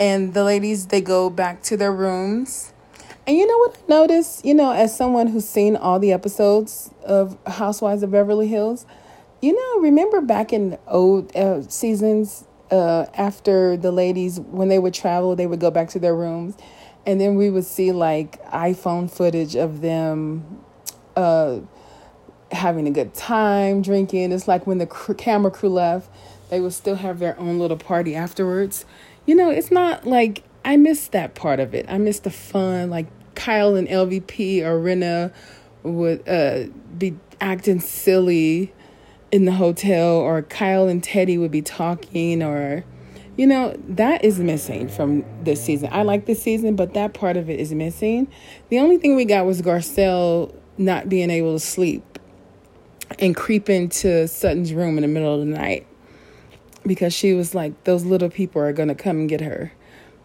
And 0.00 0.34
the 0.34 0.42
ladies 0.42 0.86
they 0.86 1.00
go 1.00 1.30
back 1.30 1.62
to 1.64 1.76
their 1.76 1.92
rooms. 1.92 2.72
And 3.26 3.36
you 3.36 3.46
know 3.46 3.58
what 3.58 3.76
I 3.76 3.80
noticed? 3.88 4.44
You 4.44 4.54
know, 4.54 4.72
as 4.72 4.96
someone 4.96 5.28
who's 5.28 5.48
seen 5.48 5.76
all 5.76 5.98
the 5.98 6.10
episodes 6.10 6.90
of 7.04 7.38
Housewives 7.46 8.02
of 8.02 8.10
Beverly 8.10 8.48
Hills, 8.48 8.86
you 9.42 9.54
know, 9.54 9.82
remember 9.82 10.20
back 10.20 10.52
in 10.52 10.78
old 10.88 11.36
uh, 11.36 11.62
seasons 11.62 12.46
uh, 12.70 13.06
after 13.14 13.76
the 13.76 13.92
ladies 13.92 14.40
when 14.40 14.68
they 14.68 14.78
would 14.78 14.94
travel, 14.94 15.36
they 15.36 15.46
would 15.46 15.60
go 15.60 15.70
back 15.70 15.90
to 15.90 15.98
their 15.98 16.16
rooms, 16.16 16.56
and 17.06 17.20
then 17.20 17.36
we 17.36 17.50
would 17.50 17.64
see 17.64 17.92
like 17.92 18.42
iPhone 18.46 19.10
footage 19.10 19.54
of 19.54 19.82
them. 19.82 20.60
Uh, 21.14 21.60
having 22.52 22.86
a 22.86 22.90
good 22.90 23.14
time 23.14 23.82
drinking. 23.82 24.32
It's 24.32 24.48
like 24.48 24.66
when 24.66 24.78
the 24.78 24.86
cr- 24.86 25.12
camera 25.14 25.50
crew 25.50 25.68
left, 25.68 26.10
they 26.48 26.60
would 26.60 26.72
still 26.72 26.96
have 26.96 27.18
their 27.18 27.38
own 27.38 27.58
little 27.58 27.76
party 27.76 28.14
afterwards. 28.14 28.84
You 29.30 29.36
know, 29.36 29.48
it's 29.48 29.70
not 29.70 30.08
like 30.08 30.42
I 30.64 30.76
miss 30.76 31.06
that 31.06 31.36
part 31.36 31.60
of 31.60 31.72
it. 31.72 31.86
I 31.88 31.98
miss 31.98 32.18
the 32.18 32.32
fun. 32.32 32.90
Like 32.90 33.06
Kyle 33.36 33.76
and 33.76 33.86
LVP 33.86 34.62
or 34.62 34.80
Rinna 34.80 35.32
would 35.84 36.28
uh, 36.28 36.64
be 36.98 37.16
acting 37.40 37.78
silly 37.78 38.74
in 39.30 39.44
the 39.44 39.52
hotel, 39.52 40.16
or 40.16 40.42
Kyle 40.42 40.88
and 40.88 41.00
Teddi 41.00 41.38
would 41.38 41.52
be 41.52 41.62
talking, 41.62 42.42
or 42.42 42.84
you 43.36 43.46
know, 43.46 43.76
that 43.90 44.24
is 44.24 44.40
missing 44.40 44.88
from 44.88 45.24
this 45.44 45.64
season. 45.64 45.90
I 45.92 46.02
like 46.02 46.26
this 46.26 46.42
season, 46.42 46.74
but 46.74 46.94
that 46.94 47.14
part 47.14 47.36
of 47.36 47.48
it 47.48 47.60
is 47.60 47.72
missing. 47.72 48.26
The 48.68 48.80
only 48.80 48.98
thing 48.98 49.14
we 49.14 49.24
got 49.24 49.46
was 49.46 49.62
Garcelle 49.62 50.52
not 50.76 51.08
being 51.08 51.30
able 51.30 51.54
to 51.54 51.60
sleep 51.64 52.18
and 53.20 53.36
creep 53.36 53.70
into 53.70 54.26
Sutton's 54.26 54.72
room 54.72 54.98
in 54.98 55.02
the 55.02 55.08
middle 55.08 55.32
of 55.32 55.38
the 55.38 55.46
night 55.46 55.86
because 56.90 57.14
she 57.14 57.32
was 57.34 57.54
like, 57.54 57.84
those 57.84 58.04
little 58.04 58.28
people 58.28 58.60
are 58.60 58.72
going 58.72 58.88
to 58.88 58.96
come 58.96 59.18
and 59.18 59.28
get 59.28 59.40
her. 59.40 59.70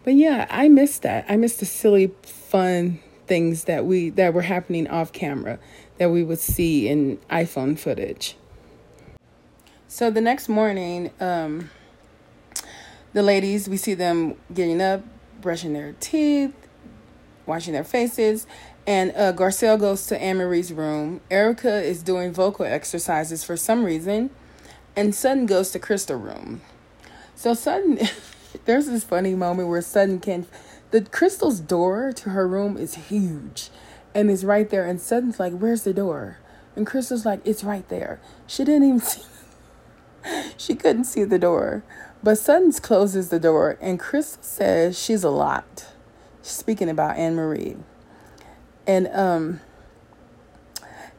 But 0.02 0.14
yeah, 0.14 0.48
I 0.50 0.66
miss 0.68 0.98
that. 0.98 1.24
I 1.28 1.36
miss 1.36 1.58
the 1.58 1.64
silly, 1.64 2.10
fun 2.24 2.98
things 3.28 3.66
that 3.66 3.86
we 3.86 4.10
that 4.10 4.34
were 4.34 4.42
happening 4.42 4.88
off 4.88 5.12
camera 5.12 5.60
that 5.98 6.10
we 6.10 6.24
would 6.24 6.40
see 6.40 6.88
in 6.88 7.18
iPhone 7.30 7.78
footage. 7.78 8.34
So 9.86 10.10
the 10.10 10.20
next 10.20 10.48
morning, 10.48 11.12
um, 11.20 11.70
the 13.12 13.22
ladies 13.22 13.68
we 13.68 13.76
see 13.76 13.94
them 13.94 14.34
getting 14.52 14.82
up, 14.82 15.04
brushing 15.40 15.72
their 15.72 15.94
teeth, 16.00 16.52
washing 17.46 17.74
their 17.74 17.84
faces, 17.84 18.48
and 18.88 19.12
uh, 19.12 19.32
Garcelle 19.32 19.78
goes 19.78 20.08
to 20.08 20.18
Annemarie's 20.18 20.72
room. 20.72 21.20
Erika 21.30 21.80
is 21.80 22.02
doing 22.02 22.32
vocal 22.32 22.64
exercises 22.64 23.44
for 23.44 23.56
some 23.56 23.84
reason. 23.84 24.30
And 24.96 25.14
Sutton 25.14 25.46
goes 25.46 25.70
to 25.72 25.78
Crystal 25.78 26.16
room. 26.16 26.62
So 27.34 27.52
Sutton, 27.52 27.98
there's 28.64 28.86
this 28.86 29.04
funny 29.04 29.34
moment 29.34 29.68
where 29.68 29.82
Sutton 29.82 30.20
can, 30.20 30.46
the 30.90 31.02
Crystal's 31.02 31.60
door 31.60 32.12
to 32.12 32.30
her 32.30 32.48
room 32.48 32.76
is 32.76 32.94
huge. 32.94 33.68
And 34.14 34.30
it's 34.30 34.44
right 34.44 34.68
there. 34.70 34.86
And 34.86 34.98
Sutton's 34.98 35.38
like, 35.38 35.52
where's 35.52 35.82
the 35.82 35.92
door? 35.92 36.38
And 36.74 36.86
Crystal's 36.86 37.26
like, 37.26 37.40
it's 37.44 37.62
right 37.62 37.86
there. 37.88 38.20
She 38.46 38.64
didn't 38.64 38.88
even 38.88 39.00
see, 39.00 39.22
she 40.56 40.74
couldn't 40.74 41.04
see 41.04 41.24
the 41.24 41.38
door. 41.38 41.84
But 42.22 42.38
Sutton 42.38 42.72
closes 42.72 43.28
the 43.28 43.38
door, 43.38 43.78
and 43.80 44.00
Crystal 44.00 44.42
says 44.42 45.00
she's 45.00 45.22
a 45.22 45.30
lot. 45.30 45.86
Speaking 46.42 46.88
about 46.88 47.16
Annemarie. 47.16 47.78
And, 48.86 49.08
um, 49.08 49.60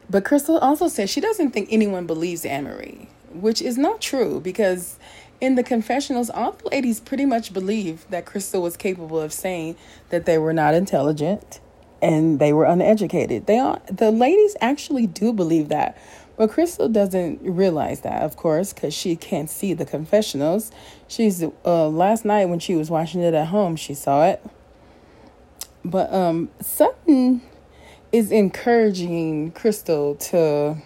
but 0.09 0.25
Crystal 0.25 0.57
also 0.57 0.87
says 0.87 1.09
she 1.09 1.21
doesn't 1.21 1.51
think 1.51 1.69
anyone 1.71 2.07
believes 2.07 2.43
Annemarie, 2.43 3.07
which 3.31 3.61
is 3.61 3.77
not 3.77 4.01
true 4.01 4.39
because 4.39 4.97
in 5.39 5.55
the 5.55 5.63
confessionals, 5.63 6.29
all 6.29 6.53
the 6.53 6.69
ladies 6.69 6.99
pretty 6.99 7.25
much 7.25 7.53
believe 7.53 8.05
that 8.09 8.25
Crystal 8.25 8.61
was 8.61 8.75
capable 8.75 9.19
of 9.19 9.31
saying 9.31 9.75
that 10.09 10.25
they 10.25 10.37
were 10.37 10.53
not 10.53 10.73
intelligent 10.73 11.59
and 12.01 12.39
they 12.39 12.53
were 12.53 12.65
uneducated. 12.65 13.45
They 13.45 13.59
all, 13.59 13.81
the 13.91 14.11
ladies 14.11 14.55
actually 14.61 15.07
do 15.07 15.33
believe 15.33 15.69
that. 15.69 15.97
But 16.37 16.51
Crystal 16.51 16.87
doesn't 16.87 17.39
realize 17.41 18.01
that, 18.01 18.21
of 18.21 18.37
course, 18.37 18.71
because 18.71 18.93
she 18.93 19.15
can't 19.15 19.49
see 19.49 19.73
the 19.73 19.85
confessionals. 19.85 20.71
She's 21.07 21.43
uh, 21.43 21.87
last 21.89 22.25
night 22.25 22.45
when 22.45 22.59
she 22.59 22.75
was 22.75 22.91
watching 22.91 23.21
it 23.21 23.33
at 23.33 23.47
home, 23.47 23.75
she 23.75 23.95
saw 23.95 24.25
it. 24.27 24.45
But 25.83 26.13
um, 26.13 26.49
Sutton 26.61 27.41
is 28.11 28.31
encouraging 28.31 29.51
Crystal 29.51 30.15
to 30.15 30.77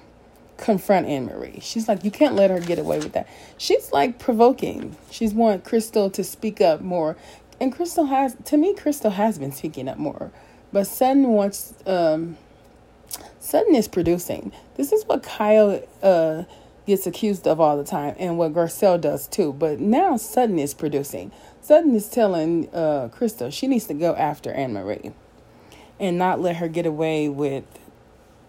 confront 0.62 1.08
Annemarie. 1.08 1.62
She's 1.62 1.88
like, 1.88 2.06
you 2.06 2.12
can't 2.12 2.36
let 2.36 2.50
her 2.50 2.60
get 2.60 2.80
away 2.80 3.00
with 3.00 3.14
that. 3.14 3.28
She's 3.58 3.92
like 3.92 4.20
provoking. 4.20 4.96
She's 5.10 5.34
want 5.34 5.64
Crystal 5.64 6.10
to 6.12 6.24
speak 6.24 6.62
up 6.62 6.82
more. 6.82 7.18
And 7.60 7.74
Crystal 7.74 8.06
has, 8.06 8.36
to 8.46 8.58
me, 8.58 8.74
Crystal 8.74 9.12
has 9.12 9.38
been 9.38 9.52
speaking 9.52 9.90
up 9.90 9.98
more. 9.98 10.32
But 10.72 10.88
Sutton 10.88 11.28
wants, 11.30 11.74
um, 11.86 12.38
Sutton 13.40 13.76
is 13.76 13.88
producing. 13.88 14.54
This 14.78 14.92
is 14.92 15.04
what 15.06 15.24
Kyle 15.24 15.84
uh, 16.02 16.44
gets 16.88 17.06
accused 17.06 17.48
of 17.48 17.60
all 17.60 17.78
the 17.78 17.84
time 17.84 18.16
and 18.18 18.38
what 18.38 18.54
Garcelle 18.54 19.00
does 19.02 19.28
too. 19.28 19.54
But 19.54 19.80
now 19.80 20.18
Sutton 20.18 20.60
is 20.60 20.74
producing. 20.74 21.32
Sutton 21.62 21.94
is 21.96 22.08
telling 22.08 22.74
uh, 22.74 23.10
Crystal 23.12 23.50
she 23.50 23.68
needs 23.68 23.86
to 23.88 23.94
go 23.94 24.16
after 24.16 24.52
Annemarie 24.54 25.14
and 26.00 26.18
not 26.18 26.40
let 26.40 26.56
her 26.58 26.68
get 26.68 26.86
away 26.86 27.30
with 27.30 27.64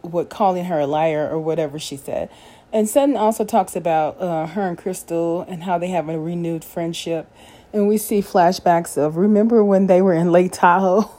what 0.02 0.30
calling 0.30 0.66
her 0.66 0.80
a 0.80 0.86
liar 0.86 1.28
or 1.28 1.38
whatever 1.38 1.78
she 1.78 1.96
said. 1.96 2.28
And 2.72 2.88
Sutton 2.88 3.16
also 3.16 3.44
talks 3.44 3.76
about 3.76 4.20
uh, 4.20 4.46
her 4.46 4.62
and 4.62 4.78
Crystal 4.78 5.42
and 5.42 5.62
how 5.64 5.78
they 5.78 5.88
have 5.88 6.08
a 6.08 6.18
renewed 6.18 6.64
friendship. 6.64 7.30
And 7.72 7.88
we 7.88 7.98
see 7.98 8.20
flashbacks 8.20 8.96
of 8.96 9.16
remember 9.16 9.64
when 9.64 9.86
they 9.86 10.02
were 10.02 10.14
in 10.14 10.32
Lake 10.32 10.52
Tahoe 10.52 11.10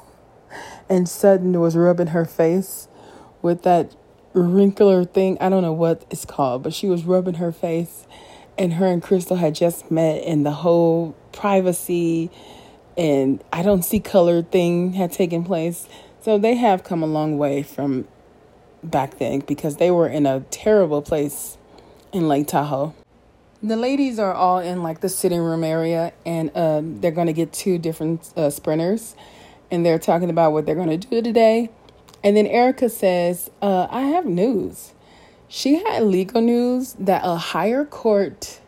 and 0.89 1.07
Sutton 1.07 1.59
was 1.59 1.75
rubbing 1.75 2.07
her 2.07 2.25
face 2.25 2.87
with 3.41 3.63
that 3.63 3.95
wrinkler 4.33 5.05
thing. 5.05 5.37
I 5.39 5.49
don't 5.49 5.61
know 5.61 5.73
what 5.73 6.05
it's 6.09 6.25
called, 6.25 6.63
but 6.63 6.73
she 6.73 6.87
was 6.87 7.03
rubbing 7.03 7.35
her 7.35 7.51
face. 7.51 8.07
And 8.57 8.73
her 8.73 8.85
and 8.85 9.01
Crystal 9.01 9.37
had 9.37 9.55
just 9.55 9.89
met, 9.89 10.23
and 10.25 10.45
the 10.45 10.51
whole 10.51 11.15
privacy 11.31 12.29
and 12.97 13.43
I 13.51 13.63
don't 13.63 13.83
see 13.83 13.99
color 13.99 14.41
thing 14.41 14.93
had 14.93 15.11
taken 15.11 15.43
place. 15.43 15.87
So 16.21 16.37
they 16.37 16.55
have 16.55 16.83
come 16.83 17.03
a 17.03 17.07
long 17.07 17.37
way 17.37 17.63
from 17.63 18.07
back 18.83 19.17
then 19.17 19.39
because 19.39 19.77
they 19.77 19.91
were 19.91 20.07
in 20.07 20.25
a 20.25 20.41
terrible 20.51 21.01
place 21.01 21.57
in 22.11 22.27
Lake 22.27 22.47
Tahoe. 22.47 22.93
The 23.61 23.77
ladies 23.77 24.19
are 24.19 24.33
all 24.33 24.59
in 24.59 24.83
like 24.83 24.99
the 24.99 25.09
sitting 25.09 25.39
room 25.39 25.63
area, 25.63 26.11
and 26.25 26.51
uh, 26.53 26.81
they're 26.83 27.11
going 27.11 27.27
to 27.27 27.33
get 27.33 27.53
two 27.53 27.77
different 27.77 28.31
uh, 28.35 28.49
sprinters, 28.49 29.15
and 29.71 29.85
they're 29.85 29.99
talking 29.99 30.29
about 30.29 30.51
what 30.51 30.65
they're 30.65 30.75
going 30.75 30.89
to 30.89 31.07
do 31.07 31.21
today. 31.21 31.69
And 32.23 32.37
then 32.37 32.45
Erika 32.45 32.89
says, 32.89 33.49
uh, 33.61 33.87
I 33.89 34.01
have 34.01 34.25
news. 34.25 34.93
She 35.47 35.83
had 35.83 36.03
legal 36.03 36.41
news 36.41 36.93
that 36.99 37.21
a 37.23 37.35
higher 37.35 37.85
court, 37.85 38.59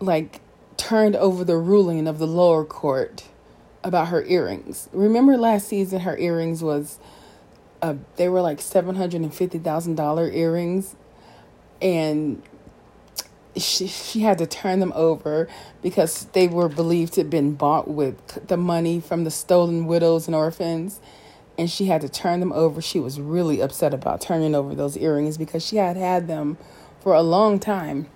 like, 0.00 0.40
turned 0.76 1.14
over 1.16 1.44
the 1.44 1.56
ruling 1.56 2.08
of 2.08 2.18
the 2.18 2.26
lower 2.26 2.64
court 2.64 3.28
about 3.84 4.08
her 4.08 4.24
earrings. 4.24 4.88
Remember 4.92 5.36
last 5.36 5.68
season, 5.68 6.00
her 6.00 6.16
earrings 6.18 6.62
was 6.62 6.98
uh, 7.82 7.96
they 8.16 8.28
were 8.28 8.40
like 8.40 8.60
seven 8.60 8.94
hundred 8.94 9.20
and 9.20 9.34
fifty 9.34 9.58
thousand 9.58 9.96
dollar 9.96 10.30
earrings, 10.30 10.94
and 11.82 12.40
she 13.56 13.88
she 13.88 14.20
had 14.20 14.38
to 14.38 14.46
turn 14.46 14.80
them 14.80 14.92
over 14.94 15.48
because 15.82 16.26
they 16.32 16.46
were 16.48 16.68
believed 16.68 17.14
to 17.14 17.22
have 17.22 17.30
been 17.30 17.54
bought 17.54 17.88
with 17.88 18.46
the 18.46 18.56
money 18.56 19.00
from 19.00 19.24
the 19.24 19.30
stolen 19.30 19.86
widows 19.86 20.28
and 20.28 20.34
orphans, 20.34 21.00
and 21.58 21.68
she 21.68 21.86
had 21.86 22.00
to 22.00 22.08
turn 22.08 22.40
them 22.40 22.52
over. 22.52 22.80
She 22.80 23.00
was 23.00 23.20
really 23.20 23.60
upset 23.60 23.92
about 23.92 24.20
turning 24.20 24.54
over 24.54 24.74
those 24.74 24.96
earrings 24.96 25.36
because 25.36 25.66
she 25.66 25.76
had 25.76 25.96
had 25.96 26.28
them 26.28 26.56
for 27.00 27.14
a 27.14 27.22
long 27.22 27.58
time. 27.58 28.06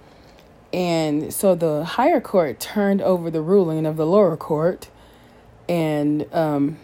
And 0.73 1.33
so 1.33 1.55
the 1.55 1.85
higher 1.85 2.21
court 2.21 2.61
turned 2.61 3.01
over 3.01 3.31
the 3.31 3.41
ruling 3.41 3.87
of 3.87 3.97
the 3.97 4.07
lower 4.07 4.37
court, 4.37 4.91
and 5.69 6.27
um, 6.33 6.79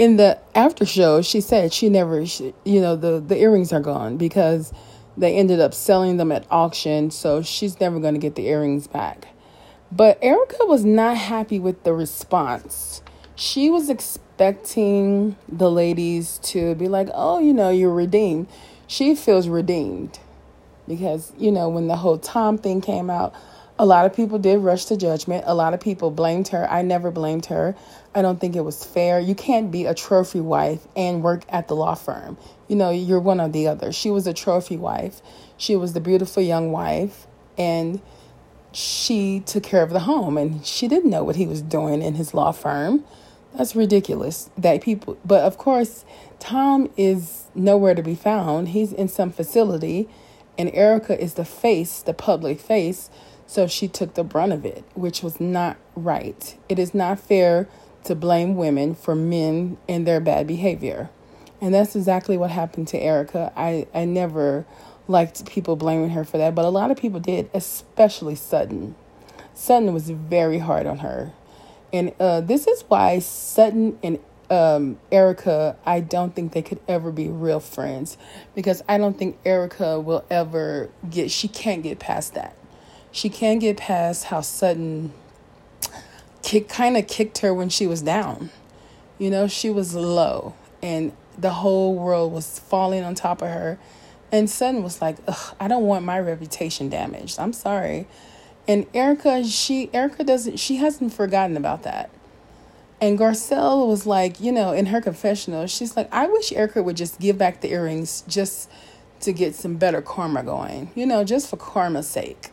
in 0.00 0.16
the 0.16 0.38
after 0.54 0.86
show, 0.86 1.20
she 1.20 1.42
said 1.42 1.74
she 1.74 1.90
never, 1.90 2.24
she, 2.24 2.54
you 2.64 2.80
know, 2.80 2.96
the, 2.96 3.20
the 3.20 3.36
earrings 3.36 3.70
are 3.70 3.80
gone 3.80 4.16
because 4.16 4.72
they 5.14 5.36
ended 5.36 5.60
up 5.60 5.74
selling 5.74 6.16
them 6.16 6.32
at 6.32 6.46
auction. 6.50 7.10
So 7.10 7.42
she's 7.42 7.78
never 7.80 8.00
going 8.00 8.14
to 8.14 8.20
get 8.20 8.34
the 8.34 8.46
earrings 8.48 8.86
back. 8.86 9.28
But 9.92 10.18
Erika 10.22 10.64
was 10.64 10.86
not 10.86 11.18
happy 11.18 11.58
with 11.58 11.84
the 11.84 11.92
response. 11.92 13.02
She 13.34 13.68
was 13.68 13.90
expecting 13.90 15.36
the 15.46 15.70
ladies 15.70 16.38
to 16.44 16.74
be 16.76 16.88
like, 16.88 17.10
oh, 17.12 17.38
you 17.38 17.52
know, 17.52 17.68
you're 17.68 17.92
redeemed. 17.92 18.48
She 18.86 19.14
feels 19.14 19.48
redeemed 19.48 20.18
because, 20.88 21.30
you 21.36 21.52
know, 21.52 21.68
when 21.68 21.88
the 21.88 21.96
whole 21.96 22.16
Tom 22.16 22.56
thing 22.56 22.80
came 22.80 23.10
out, 23.10 23.34
a 23.78 23.84
lot 23.84 24.04
of 24.04 24.14
people 24.14 24.38
did 24.38 24.58
rush 24.58 24.84
to 24.86 24.96
judgment. 24.96 25.44
A 25.46 25.54
lot 25.54 25.72
of 25.72 25.80
people 25.80 26.10
blamed 26.10 26.48
her. 26.48 26.70
I 26.70 26.82
never 26.82 27.10
blamed 27.10 27.46
her. 27.46 27.74
I 28.14 28.22
don't 28.22 28.40
think 28.40 28.56
it 28.56 28.62
was 28.62 28.84
fair. 28.84 29.20
You 29.20 29.34
can't 29.34 29.70
be 29.70 29.86
a 29.86 29.94
trophy 29.94 30.40
wife 30.40 30.86
and 30.96 31.22
work 31.22 31.44
at 31.48 31.68
the 31.68 31.76
law 31.76 31.94
firm. 31.94 32.36
You 32.66 32.76
know, 32.76 32.90
you're 32.90 33.20
one 33.20 33.40
or 33.40 33.48
the 33.48 33.68
other. 33.68 33.92
She 33.92 34.10
was 34.10 34.26
a 34.26 34.34
trophy 34.34 34.76
wife. 34.76 35.20
She 35.56 35.76
was 35.76 35.92
the 35.92 36.00
beautiful 36.00 36.42
young 36.42 36.72
wife 36.72 37.26
and 37.56 38.00
she 38.72 39.40
took 39.40 39.62
care 39.62 39.82
of 39.82 39.90
the 39.90 40.00
home 40.00 40.36
and 40.36 40.64
she 40.64 40.88
didn't 40.88 41.10
know 41.10 41.22
what 41.22 41.36
he 41.36 41.46
was 41.46 41.62
doing 41.62 42.02
in 42.02 42.14
his 42.14 42.34
law 42.34 42.50
firm. 42.52 43.04
That's 43.56 43.74
ridiculous 43.74 44.50
that 44.56 44.80
people 44.80 45.18
but 45.24 45.42
of 45.42 45.58
course 45.58 46.04
Tom 46.38 46.90
is 46.96 47.46
nowhere 47.54 47.94
to 47.94 48.02
be 48.02 48.14
found. 48.14 48.68
He's 48.70 48.92
in 48.92 49.08
some 49.08 49.30
facility 49.30 50.08
and 50.56 50.70
Erika 50.72 51.20
is 51.20 51.34
the 51.34 51.44
face, 51.44 52.02
the 52.02 52.14
public 52.14 52.60
face 52.60 53.10
so 53.46 53.66
she 53.66 53.88
took 53.88 54.14
the 54.14 54.22
brunt 54.22 54.52
of 54.52 54.64
it, 54.64 54.84
which 54.94 55.24
was 55.24 55.40
not 55.40 55.76
right. 55.96 56.56
It 56.68 56.78
is 56.78 56.94
not 56.94 57.18
fair 57.18 57.66
to 58.04 58.14
blame 58.14 58.56
women 58.56 58.94
for 58.94 59.14
men 59.14 59.78
and 59.88 60.06
their 60.06 60.20
bad 60.20 60.46
behavior. 60.46 61.10
And 61.60 61.74
that's 61.74 61.94
exactly 61.94 62.36
what 62.36 62.50
happened 62.50 62.88
to 62.88 62.98
Erika. 62.98 63.52
I, 63.56 63.86
I 63.94 64.04
never 64.04 64.66
liked 65.08 65.44
people 65.46 65.76
blaming 65.76 66.10
her 66.10 66.24
for 66.24 66.38
that, 66.38 66.54
but 66.54 66.64
a 66.64 66.70
lot 66.70 66.90
of 66.90 66.96
people 66.96 67.20
did, 67.20 67.50
especially 67.52 68.34
Sutton. 68.34 68.94
Sutton 69.52 69.92
was 69.92 70.08
very 70.10 70.58
hard 70.58 70.86
on 70.86 70.98
her. 70.98 71.32
And 71.92 72.14
uh, 72.18 72.40
this 72.40 72.66
is 72.66 72.82
why 72.88 73.18
Sutton 73.18 73.98
and 74.02 74.18
um, 74.48 74.98
Erika, 75.12 75.76
I 75.84 76.00
don't 76.00 76.34
think 76.34 76.52
they 76.52 76.62
could 76.62 76.80
ever 76.88 77.12
be 77.12 77.28
real 77.28 77.60
friends 77.60 78.16
because 78.54 78.82
I 78.88 78.98
don't 78.98 79.18
think 79.18 79.38
Erika 79.44 80.00
will 80.00 80.24
ever 80.30 80.90
get, 81.08 81.30
she 81.30 81.46
can't 81.48 81.82
get 81.82 81.98
past 81.98 82.34
that 82.34 82.56
she 83.12 83.28
can't 83.28 83.60
get 83.60 83.76
past 83.76 84.24
how 84.24 84.40
Sutton 84.40 85.12
kick 86.42 86.68
kind 86.68 86.96
of 86.96 87.06
kicked 87.06 87.38
her 87.38 87.52
when 87.52 87.68
she 87.68 87.86
was 87.86 88.02
down. 88.02 88.50
You 89.18 89.30
know, 89.30 89.46
she 89.46 89.70
was 89.70 89.94
low 89.94 90.54
and 90.82 91.12
the 91.36 91.50
whole 91.50 91.94
world 91.94 92.32
was 92.32 92.58
falling 92.58 93.04
on 93.04 93.14
top 93.14 93.42
of 93.42 93.48
her. 93.48 93.78
And 94.32 94.48
Sutton 94.48 94.82
was 94.82 95.02
like, 95.02 95.16
I 95.60 95.68
don't 95.68 95.84
want 95.84 96.04
my 96.04 96.18
reputation 96.20 96.88
damaged. 96.88 97.38
I'm 97.38 97.52
sorry. 97.52 98.06
And 98.68 98.86
Erika, 98.94 99.44
she 99.44 99.90
Erika 99.92 100.22
doesn't 100.22 100.58
she 100.58 100.76
hasn't 100.76 101.12
forgotten 101.12 101.56
about 101.56 101.82
that. 101.82 102.10
And 103.00 103.18
Garcelle 103.18 103.88
was 103.88 104.06
like, 104.06 104.40
you 104.40 104.52
know, 104.52 104.72
in 104.72 104.86
her 104.86 105.00
confessional, 105.00 105.66
she's 105.66 105.96
like, 105.96 106.12
I 106.12 106.26
wish 106.26 106.52
Erika 106.52 106.82
would 106.82 106.96
just 106.96 107.18
give 107.18 107.38
back 107.38 107.62
the 107.62 107.72
earrings 107.72 108.22
just 108.28 108.70
to 109.20 109.32
get 109.32 109.54
some 109.54 109.76
better 109.76 110.02
karma 110.02 110.42
going, 110.42 110.90
you 110.94 111.06
know, 111.06 111.24
just 111.24 111.48
for 111.48 111.56
karma's 111.56 112.08
sake. 112.08 112.50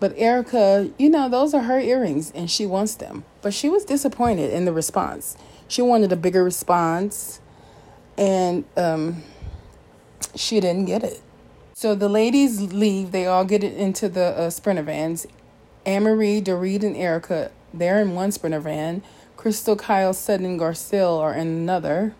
But 0.00 0.14
Erika, 0.16 0.90
you 0.98 1.10
know, 1.10 1.28
those 1.28 1.52
are 1.52 1.62
her 1.62 1.78
earrings 1.78 2.32
and 2.34 2.50
she 2.50 2.64
wants 2.64 2.94
them. 2.94 3.24
But 3.42 3.52
she 3.52 3.68
was 3.68 3.84
disappointed 3.84 4.50
in 4.50 4.64
the 4.64 4.72
response. 4.72 5.36
She 5.68 5.82
wanted 5.82 6.10
a 6.10 6.16
bigger 6.16 6.42
response 6.42 7.40
and 8.16 8.64
um, 8.76 9.22
she 10.34 10.58
didn't 10.58 10.86
get 10.86 11.04
it. 11.04 11.22
So 11.74 11.94
the 11.94 12.08
ladies 12.08 12.60
leave. 12.60 13.12
They 13.12 13.26
all 13.26 13.44
get 13.44 13.62
into 13.62 14.08
the 14.08 14.38
uh, 14.38 14.50
sprinter 14.50 14.82
vans. 14.82 15.26
Annemarie, 15.86 16.42
Dorit, 16.42 16.82
and 16.82 16.96
Erika, 16.96 17.50
they're 17.72 18.00
in 18.00 18.14
one 18.14 18.32
sprinter 18.32 18.60
van. 18.60 19.02
Crystal, 19.36 19.76
Kyle, 19.76 20.12
Sutton, 20.12 20.44
and 20.44 20.60
are 20.60 21.32
in 21.32 21.46
another. 21.46 22.14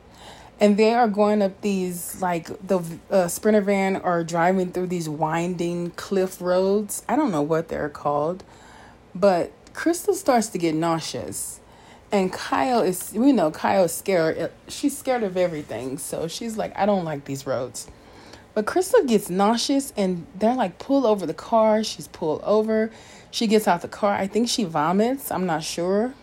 And 0.60 0.76
they 0.76 0.92
are 0.92 1.08
going 1.08 1.40
up 1.40 1.60
these 1.62 2.20
like 2.20 2.46
the 2.66 2.80
uh, 3.10 3.26
sprinter 3.28 3.62
van 3.62 3.96
are 3.96 4.22
driving 4.22 4.70
through 4.70 4.88
these 4.88 5.08
winding 5.08 5.90
cliff 5.92 6.40
roads. 6.40 7.02
I 7.08 7.16
don't 7.16 7.32
know 7.32 7.42
what 7.42 7.68
they're 7.68 7.88
called, 7.88 8.44
but 9.14 9.50
Crystal 9.72 10.14
starts 10.14 10.48
to 10.48 10.58
get 10.58 10.74
nauseous, 10.74 11.60
and 12.12 12.32
Kyle 12.32 12.82
is 12.82 13.12
we 13.14 13.32
know 13.32 13.50
Kyle 13.50 13.84
is 13.84 13.92
scared. 13.92 14.52
She's 14.68 14.96
scared 14.96 15.22
of 15.22 15.36
everything, 15.36 15.96
so 15.96 16.28
she's 16.28 16.58
like, 16.58 16.76
I 16.76 16.84
don't 16.84 17.04
like 17.04 17.24
these 17.24 17.46
roads. 17.46 17.90
But 18.52 18.66
Crystal 18.66 19.04
gets 19.04 19.30
nauseous, 19.30 19.92
and 19.96 20.26
they're 20.34 20.56
like, 20.56 20.78
pull 20.78 21.06
over 21.06 21.24
the 21.24 21.34
car. 21.34 21.84
She's 21.84 22.08
pulled 22.08 22.42
over. 22.42 22.90
She 23.30 23.46
gets 23.46 23.68
out 23.68 23.80
the 23.80 23.88
car. 23.88 24.12
I 24.12 24.26
think 24.26 24.48
she 24.48 24.64
vomits. 24.64 25.30
I'm 25.30 25.46
not 25.46 25.62
sure. 25.62 26.14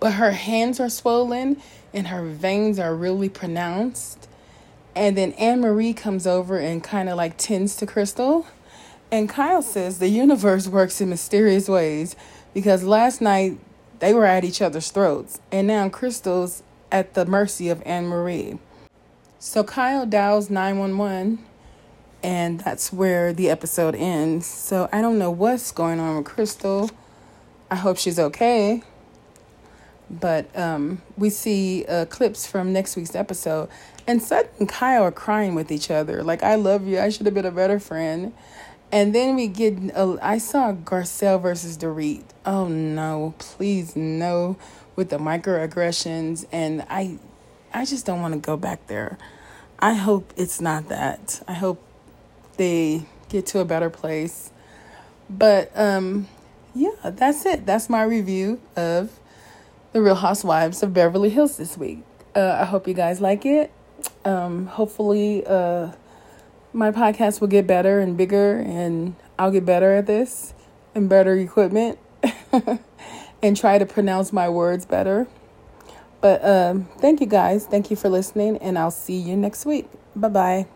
But 0.00 0.14
her 0.14 0.32
hands 0.32 0.80
are 0.80 0.90
swollen 0.90 1.62
and 1.96 2.08
her 2.08 2.22
veins 2.22 2.78
are 2.78 2.94
really 2.94 3.30
pronounced. 3.30 4.28
And 4.94 5.16
then 5.16 5.32
Annemarie 5.32 5.96
comes 5.96 6.26
over 6.26 6.58
and 6.58 6.84
kind 6.84 7.08
of 7.08 7.16
like 7.16 7.38
tends 7.38 7.74
to 7.76 7.86
Crystal. 7.86 8.46
And 9.10 9.28
Kyle 9.30 9.62
says 9.62 9.98
the 9.98 10.08
universe 10.08 10.68
works 10.68 11.00
in 11.00 11.08
mysterious 11.08 11.68
ways 11.68 12.14
because 12.52 12.84
last 12.84 13.22
night 13.22 13.58
they 14.00 14.12
were 14.12 14.26
at 14.26 14.44
each 14.44 14.60
other's 14.60 14.90
throats. 14.90 15.40
And 15.50 15.66
now 15.66 15.88
Crystal's 15.88 16.62
at 16.92 17.14
the 17.14 17.24
mercy 17.24 17.70
of 17.70 17.82
Annemarie. 17.84 18.58
So 19.38 19.64
Kyle 19.64 20.04
dials 20.04 20.50
911 20.50 21.38
and 22.22 22.60
that's 22.60 22.92
where 22.92 23.32
the 23.32 23.48
episode 23.48 23.94
ends. 23.94 24.44
So 24.46 24.88
I 24.92 25.00
don't 25.00 25.18
know 25.18 25.30
what's 25.30 25.72
going 25.72 26.00
on 26.00 26.16
with 26.16 26.26
Crystal. 26.26 26.90
I 27.70 27.76
hope 27.76 27.96
she's 27.96 28.18
okay. 28.18 28.82
But 30.08 30.56
um, 30.56 31.02
we 31.16 31.30
see 31.30 31.84
uh, 31.86 32.04
clips 32.06 32.46
from 32.46 32.72
next 32.72 32.96
week's 32.96 33.14
episode, 33.14 33.68
and 34.06 34.22
Sutton 34.22 34.50
and 34.60 34.68
Kyle 34.68 35.02
are 35.02 35.12
crying 35.12 35.54
with 35.54 35.72
each 35.72 35.90
other. 35.90 36.22
Like, 36.22 36.42
I 36.42 36.54
love 36.54 36.86
you. 36.86 37.00
I 37.00 37.08
should 37.08 37.26
have 37.26 37.34
been 37.34 37.44
a 37.46 37.50
better 37.50 37.80
friend. 37.80 38.32
And 38.92 39.12
then 39.14 39.34
we 39.34 39.48
get, 39.48 39.76
uh, 39.96 40.16
I 40.22 40.38
saw 40.38 40.72
Garcelle 40.72 41.42
versus 41.42 41.76
Dorit. 41.76 42.22
Oh 42.44 42.68
no, 42.68 43.34
please 43.38 43.96
no, 43.96 44.56
with 44.94 45.10
the 45.10 45.18
microaggressions. 45.18 46.46
And 46.52 46.86
I, 46.88 47.18
I 47.74 47.84
just 47.84 48.06
don't 48.06 48.22
want 48.22 48.34
to 48.34 48.40
go 48.40 48.56
back 48.56 48.86
there. 48.86 49.18
I 49.80 49.94
hope 49.94 50.32
it's 50.36 50.60
not 50.60 50.88
that. 50.88 51.42
I 51.48 51.54
hope 51.54 51.82
they 52.56 53.06
get 53.28 53.46
to 53.46 53.58
a 53.58 53.64
better 53.64 53.90
place. 53.90 54.52
But 55.28 55.76
um, 55.76 56.28
yeah, 56.74 56.90
that's 57.02 57.44
it. 57.44 57.66
That's 57.66 57.90
my 57.90 58.04
review 58.04 58.60
of 58.76 59.18
the 59.96 60.02
Real 60.02 60.14
Housewives 60.14 60.82
of 60.82 60.92
Beverly 60.92 61.30
Hills 61.30 61.56
this 61.56 61.78
week. 61.78 62.00
Uh, 62.34 62.58
I 62.60 62.66
hope 62.66 62.86
you 62.86 62.92
guys 62.92 63.22
like 63.22 63.46
it. 63.46 63.72
Um, 64.26 64.66
hopefully, 64.66 65.42
uh, 65.46 65.92
my 66.74 66.90
podcast 66.90 67.40
will 67.40 67.48
get 67.48 67.66
better 67.66 67.98
and 67.98 68.14
bigger, 68.14 68.58
and 68.58 69.16
I'll 69.38 69.50
get 69.50 69.64
better 69.64 69.94
at 69.94 70.06
this 70.06 70.52
and 70.94 71.08
better 71.08 71.34
equipment 71.38 71.98
and 73.42 73.56
try 73.56 73.78
to 73.78 73.86
pronounce 73.86 74.34
my 74.34 74.50
words 74.50 74.84
better. 74.84 75.28
But 76.20 76.44
um, 76.44 76.90
thank 76.98 77.22
you 77.22 77.26
guys. 77.26 77.64
Thank 77.64 77.90
you 77.90 77.96
for 77.96 78.10
listening, 78.10 78.58
and 78.58 78.78
I'll 78.78 78.90
see 78.90 79.16
you 79.16 79.34
next 79.34 79.64
week. 79.64 79.88
Bye 80.14 80.28
bye. 80.28 80.66